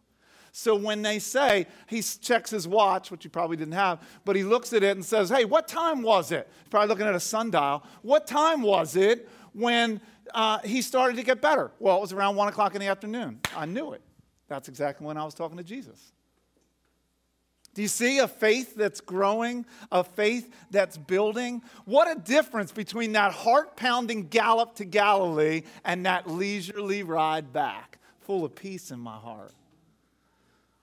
So 0.57 0.73
when 0.73 1.01
they 1.01 1.19
say, 1.19 1.67
he 1.85 2.01
checks 2.01 2.49
his 2.49 2.65
watch, 2.65 3.11
which 3.11 3.23
he 3.23 3.29
probably 3.29 3.57
didn't 3.57 3.73
have, 3.73 3.99
but 4.23 4.37
he 4.37 4.43
looks 4.43 4.71
at 4.71 4.83
it 4.83 4.95
and 4.95 5.03
says, 5.03 5.27
Hey, 5.27 5.43
what 5.43 5.67
time 5.67 6.01
was 6.01 6.31
it? 6.31 6.47
He's 6.61 6.69
probably 6.69 6.87
looking 6.87 7.05
at 7.05 7.13
a 7.13 7.19
sundial. 7.19 7.83
What 8.03 8.25
time 8.25 8.61
was 8.61 8.95
it 8.95 9.27
when 9.51 9.99
uh, 10.33 10.59
he 10.59 10.81
started 10.81 11.17
to 11.17 11.23
get 11.23 11.41
better? 11.41 11.71
Well, 11.77 11.97
it 11.97 11.99
was 11.99 12.13
around 12.13 12.37
one 12.37 12.47
o'clock 12.47 12.73
in 12.73 12.79
the 12.79 12.87
afternoon. 12.87 13.41
I 13.53 13.65
knew 13.65 13.91
it. 13.91 14.01
That's 14.47 14.69
exactly 14.69 15.05
when 15.05 15.17
I 15.17 15.25
was 15.25 15.33
talking 15.33 15.57
to 15.57 15.63
Jesus. 15.63 16.13
Do 17.73 17.81
you 17.81 17.89
see 17.89 18.19
a 18.19 18.27
faith 18.27 18.75
that's 18.75 19.01
growing, 19.01 19.65
a 19.91 20.05
faith 20.05 20.49
that's 20.71 20.95
building? 20.95 21.63
What 21.83 22.09
a 22.09 22.17
difference 22.17 22.71
between 22.71 23.11
that 23.11 23.33
heart 23.33 23.75
pounding 23.75 24.29
gallop 24.29 24.75
to 24.75 24.85
Galilee 24.85 25.63
and 25.83 26.05
that 26.05 26.29
leisurely 26.29 27.03
ride 27.03 27.51
back, 27.51 27.99
full 28.21 28.45
of 28.45 28.55
peace 28.55 28.89
in 28.89 29.01
my 29.01 29.17
heart. 29.17 29.51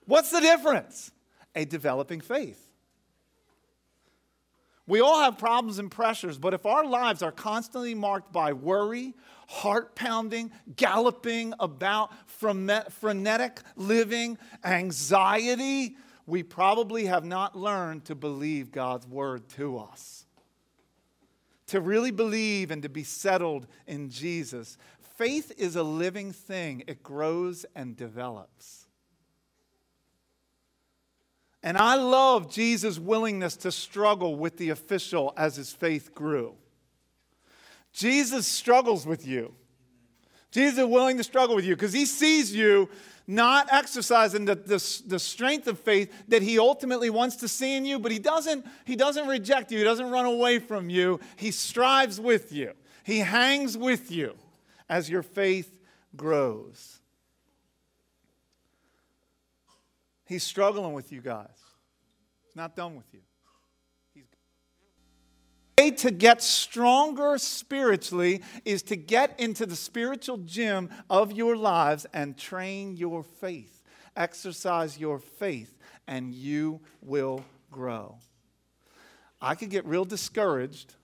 What's 0.07 0.31
the 0.31 0.41
difference? 0.41 1.11
A 1.55 1.65
developing 1.65 2.21
faith. 2.21 2.69
We 4.87 5.01
all 5.01 5.21
have 5.21 5.39
problems 5.39 5.79
and 5.79 5.91
pressures, 5.91 6.39
but 6.39 6.55
if 6.55 6.67
our 6.67 6.85
lives 6.85 7.23
are 7.23 7.31
constantly 7.31 7.95
marked 7.95 8.33
by 8.33 8.53
worry, 8.53 9.15
heart 9.49 9.95
pounding, 9.95 10.51
galloping 10.75 11.55
about, 11.61 12.11
frenetic 12.27 13.61
living, 13.77 14.39
anxiety, 14.65 15.97
we 16.27 16.43
probably 16.43 17.07
have 17.07 17.25
not 17.25 17.57
learned 17.57 18.05
to 18.07 18.15
believe 18.15 18.73
God's 18.73 19.07
word 19.07 19.49
to 19.51 19.79
us. 19.79 20.27
To 21.69 21.81
really 21.81 22.11
believe 22.11 22.71
and 22.71 22.83
to 22.83 22.89
be 22.89 23.05
settled 23.05 23.67
in 23.87 24.11
Jesus. 24.11 24.77
Faith 25.17 25.53
is 25.57 25.77
a 25.77 25.83
living 25.83 26.33
thing, 26.33 26.83
it 26.87 27.03
grows 27.03 27.65
and 27.77 27.97
develops. 27.97 28.82
And 31.63 31.79
I 31.79 31.95
love 31.95 32.51
Jesus' 32.51 32.99
willingness 32.99 33.57
to 33.59 33.71
struggle 33.71 34.37
with 34.37 34.57
the 34.57 34.71
official 34.71 35.33
as 35.37 35.57
his 35.57 35.73
faith 35.73 36.15
grew. 36.15 36.55
Jesus 37.93 38.47
struggles 38.47 39.07
with 39.07 39.27
you. 39.27 39.55
Jesus 40.51 40.79
is 40.79 40.87
willing 40.87 41.17
to 41.19 41.25
struggle 41.25 41.57
with 41.57 41.65
you 41.65 41.75
because 41.75 41.93
he 41.93 42.05
sees 42.05 42.55
you 42.55 42.89
not 43.27 43.73
exercising 43.73 44.45
the, 44.45 44.57
the, 44.57 45.03
the, 45.07 45.19
strength 45.19 45.67
of 45.69 45.79
faith 45.79 46.13
that 46.29 46.43
he 46.43 46.59
ultimately 46.59 47.09
wants 47.09 47.37
to 47.37 47.49
see 47.49 47.77
in 47.77 47.85
you, 47.85 47.99
but 47.99 48.11
he 48.11 48.19
doesn't, 48.19 48.67
he 48.85 48.97
doesn't 48.97 49.29
reject 49.29 49.71
you. 49.71 49.79
He 49.79 49.85
doesn't 49.85 50.11
run 50.11 50.27
away 50.27 50.59
from 50.59 50.91
you. 50.91 51.21
He 51.37 51.53
strives 51.53 52.21
with 52.21 52.53
you. 52.53 52.73
He 53.05 53.19
hangs 53.19 53.79
with 53.79 54.11
you 54.11 54.35
as 54.89 55.09
your 55.09 55.23
faith 55.23 55.79
grows. 56.17 57.02
He's 60.33 60.43
struggling 60.43 60.95
with 60.95 61.13
you 61.13 61.21
guys. 61.21 61.59
He's 62.47 62.57
not 62.57 62.75
done 62.75 62.97
with 62.97 63.05
you. 63.13 63.21
He's 64.15 64.25
way 65.79 65.91
to 65.91 66.11
get 66.11 66.41
stronger 66.41 67.37
spiritually 67.37 68.41
is 68.65 68.83
to 68.85 68.97
get 68.97 69.39
into 69.39 69.67
the 69.67 69.77
spiritual 69.77 70.39
gym 70.39 70.89
of 71.11 71.33
your 71.33 71.55
lives 71.55 72.07
and 72.15 72.39
train 72.39 72.97
your 72.97 73.23
faith. 73.23 73.83
Exercise 74.17 74.97
your 74.97 75.19
faith, 75.19 75.77
and 76.07 76.33
you 76.33 76.81
will 77.03 77.45
grow. 77.71 78.17
I 79.39 79.55
could 79.55 79.69
get 79.69 79.85
real 79.85 80.07
discouraged 80.07 80.95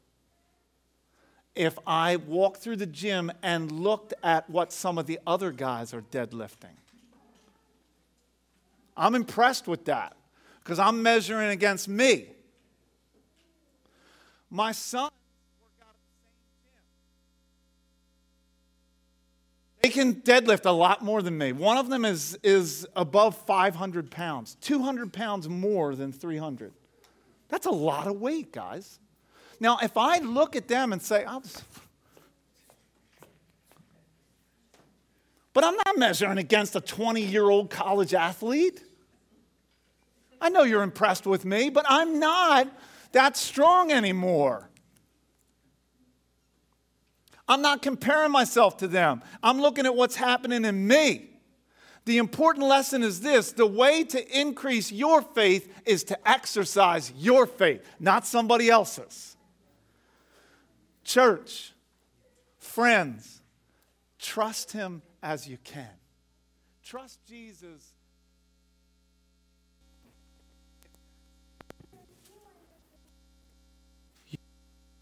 if 1.54 1.78
I 1.86 2.16
walked 2.16 2.62
through 2.62 2.76
the 2.76 2.86
gym 2.86 3.30
and 3.42 3.70
looked 3.70 4.14
at 4.22 4.48
what 4.48 4.72
some 4.72 4.96
of 4.96 5.04
the 5.04 5.20
other 5.26 5.52
guys 5.52 5.92
are 5.92 6.00
deadlifting. 6.00 6.78
I'm 8.98 9.14
impressed 9.14 9.68
with 9.68 9.84
that 9.86 10.16
because 10.62 10.78
I'm 10.78 11.02
measuring 11.02 11.50
against 11.50 11.88
me. 11.88 12.26
My 14.50 14.72
son 14.72 15.10
They 19.80 19.90
can 19.90 20.16
deadlift 20.16 20.66
a 20.66 20.70
lot 20.70 21.02
more 21.02 21.22
than 21.22 21.38
me. 21.38 21.52
One 21.52 21.78
of 21.78 21.88
them 21.88 22.04
is, 22.04 22.36
is 22.42 22.86
above 22.96 23.36
500 23.46 24.10
pounds, 24.10 24.56
200 24.60 25.12
pounds 25.12 25.48
more 25.48 25.94
than 25.94 26.12
300. 26.12 26.72
That's 27.48 27.64
a 27.64 27.70
lot 27.70 28.06
of 28.06 28.20
weight, 28.20 28.52
guys. 28.52 28.98
Now, 29.60 29.78
if 29.80 29.96
I 29.96 30.18
look 30.18 30.56
at 30.56 30.68
them 30.68 30.92
and 30.92 31.00
say, 31.00 31.24
oh, 31.26 31.42
but 35.54 35.64
I'm 35.64 35.76
not 35.86 35.96
measuring 35.96 36.38
against 36.38 36.76
a 36.76 36.80
20 36.80 37.22
year 37.22 37.48
old 37.48 37.70
college 37.70 38.14
athlete. 38.14 38.82
I 40.40 40.48
know 40.48 40.62
you're 40.62 40.82
impressed 40.82 41.26
with 41.26 41.44
me, 41.44 41.70
but 41.70 41.84
I'm 41.88 42.18
not 42.18 42.68
that 43.12 43.36
strong 43.36 43.90
anymore. 43.90 44.68
I'm 47.48 47.62
not 47.62 47.80
comparing 47.80 48.30
myself 48.30 48.76
to 48.78 48.88
them. 48.88 49.22
I'm 49.42 49.60
looking 49.60 49.86
at 49.86 49.94
what's 49.94 50.16
happening 50.16 50.64
in 50.64 50.86
me. 50.86 51.30
The 52.04 52.18
important 52.18 52.66
lesson 52.66 53.02
is 53.02 53.20
this 53.20 53.52
the 53.52 53.66
way 53.66 54.04
to 54.04 54.40
increase 54.40 54.92
your 54.92 55.22
faith 55.22 55.70
is 55.84 56.04
to 56.04 56.28
exercise 56.28 57.12
your 57.16 57.46
faith, 57.46 57.84
not 57.98 58.26
somebody 58.26 58.70
else's. 58.70 59.36
Church, 61.04 61.72
friends, 62.58 63.42
trust 64.18 64.72
Him 64.72 65.02
as 65.22 65.48
you 65.48 65.58
can. 65.64 65.90
Trust 66.82 67.18
Jesus 67.26 67.92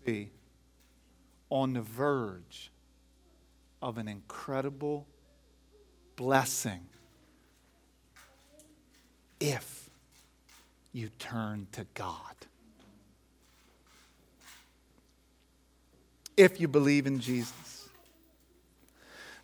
be 0.06 0.30
on 1.50 1.74
the 1.74 1.82
verge 1.82 2.70
of 3.82 3.98
an 3.98 4.08
incredible 4.08 5.06
blessing 6.16 6.86
if 9.38 9.90
you 10.92 11.10
turn 11.18 11.66
to 11.72 11.86
God. 11.92 12.34
If 16.36 16.60
you 16.60 16.68
believe 16.68 17.06
in 17.06 17.20
Jesus. 17.20 17.75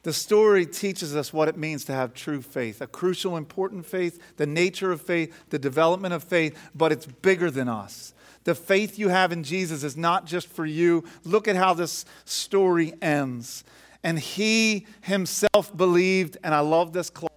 The 0.03 0.13
story 0.13 0.67
teaches 0.67 1.15
us 1.15 1.33
what 1.33 1.49
it 1.49 1.57
means 1.57 1.85
to 1.85 1.93
have 1.93 2.13
true 2.13 2.43
faith, 2.43 2.81
a 2.81 2.89
crucial, 2.89 3.37
important 3.37 3.87
faith, 3.87 4.37
the 4.37 4.47
nature 4.47 4.91
of 4.91 5.01
faith, 5.01 5.33
the 5.51 5.61
development 5.61 6.13
of 6.13 6.25
faith, 6.25 6.59
but 6.75 6.91
it's 6.91 7.07
bigger 7.07 7.51
than 7.51 7.69
us. 7.69 8.13
The 8.45 8.57
faith 8.57 8.99
you 8.99 9.11
have 9.11 9.31
in 9.31 9.45
Jesus 9.45 9.85
is 9.85 9.97
not 9.97 10.27
just 10.27 10.49
for 10.49 10.67
you. 10.67 11.05
Look 11.23 11.47
at 11.47 11.55
how 11.55 11.75
this 11.75 12.05
story 12.25 12.93
ends. 13.01 13.63
And 14.03 14.19
he 14.19 14.87
himself 15.03 15.77
believed, 15.77 16.37
and 16.43 16.53
I 16.53 16.59
love 16.59 16.93
this 16.93 17.09
clause, 17.09 17.31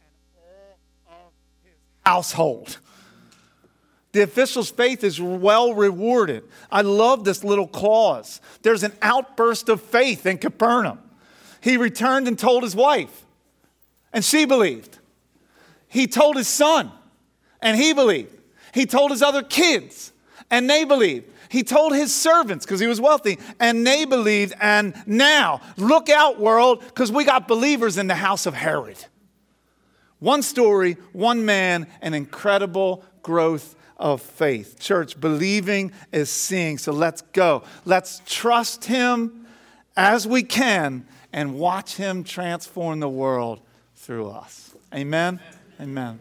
and 0.00 1.12
all 1.14 1.26
of 1.26 1.66
his 1.66 1.74
household. 2.06 2.78
The 4.12 4.22
official's 4.22 4.70
faith 4.70 5.04
is 5.04 5.20
well 5.20 5.74
rewarded. 5.74 6.44
I 6.70 6.80
love 6.80 7.24
this 7.24 7.44
little 7.44 7.68
clause. 7.68 8.40
There's 8.62 8.82
an 8.82 8.94
outburst 9.02 9.68
of 9.68 9.82
faith 9.82 10.24
in 10.24 10.38
Capernaum. 10.38 11.00
He 11.66 11.76
returned 11.78 12.28
and 12.28 12.38
told 12.38 12.62
his 12.62 12.76
wife, 12.76 13.24
and 14.12 14.24
she 14.24 14.44
believed. 14.44 14.98
He 15.88 16.06
told 16.06 16.36
his 16.36 16.46
son, 16.46 16.92
and 17.60 17.76
he 17.76 17.92
believed. 17.92 18.30
He 18.72 18.86
told 18.86 19.10
his 19.10 19.20
other 19.20 19.42
kids, 19.42 20.12
and 20.48 20.70
they 20.70 20.84
believed. 20.84 21.28
He 21.48 21.64
told 21.64 21.92
his 21.92 22.14
servants 22.14 22.64
because 22.64 22.78
he 22.78 22.86
was 22.86 23.00
wealthy, 23.00 23.40
and 23.58 23.84
they 23.84 24.04
believed. 24.04 24.54
And 24.60 24.94
now, 25.06 25.60
look 25.76 26.08
out, 26.08 26.38
world, 26.38 26.84
because 26.84 27.10
we 27.10 27.24
got 27.24 27.48
believers 27.48 27.98
in 27.98 28.06
the 28.06 28.14
house 28.14 28.46
of 28.46 28.54
Herod. 28.54 29.04
One 30.20 30.42
story, 30.42 30.96
one 31.12 31.44
man, 31.44 31.88
an 32.00 32.14
incredible 32.14 33.04
growth 33.22 33.74
of 33.96 34.22
faith. 34.22 34.78
Church, 34.78 35.20
believing 35.20 35.90
is 36.12 36.30
seeing. 36.30 36.78
So 36.78 36.92
let's 36.92 37.22
go. 37.22 37.64
Let's 37.84 38.22
trust 38.24 38.84
him 38.84 39.48
as 39.96 40.28
we 40.28 40.44
can 40.44 41.06
and 41.36 41.58
watch 41.58 41.96
him 41.96 42.24
transform 42.24 42.98
the 42.98 43.08
world 43.08 43.60
through 43.94 44.28
us. 44.30 44.74
Amen. 44.92 45.38
Amen. 45.78 45.90
Amen. 45.90 46.14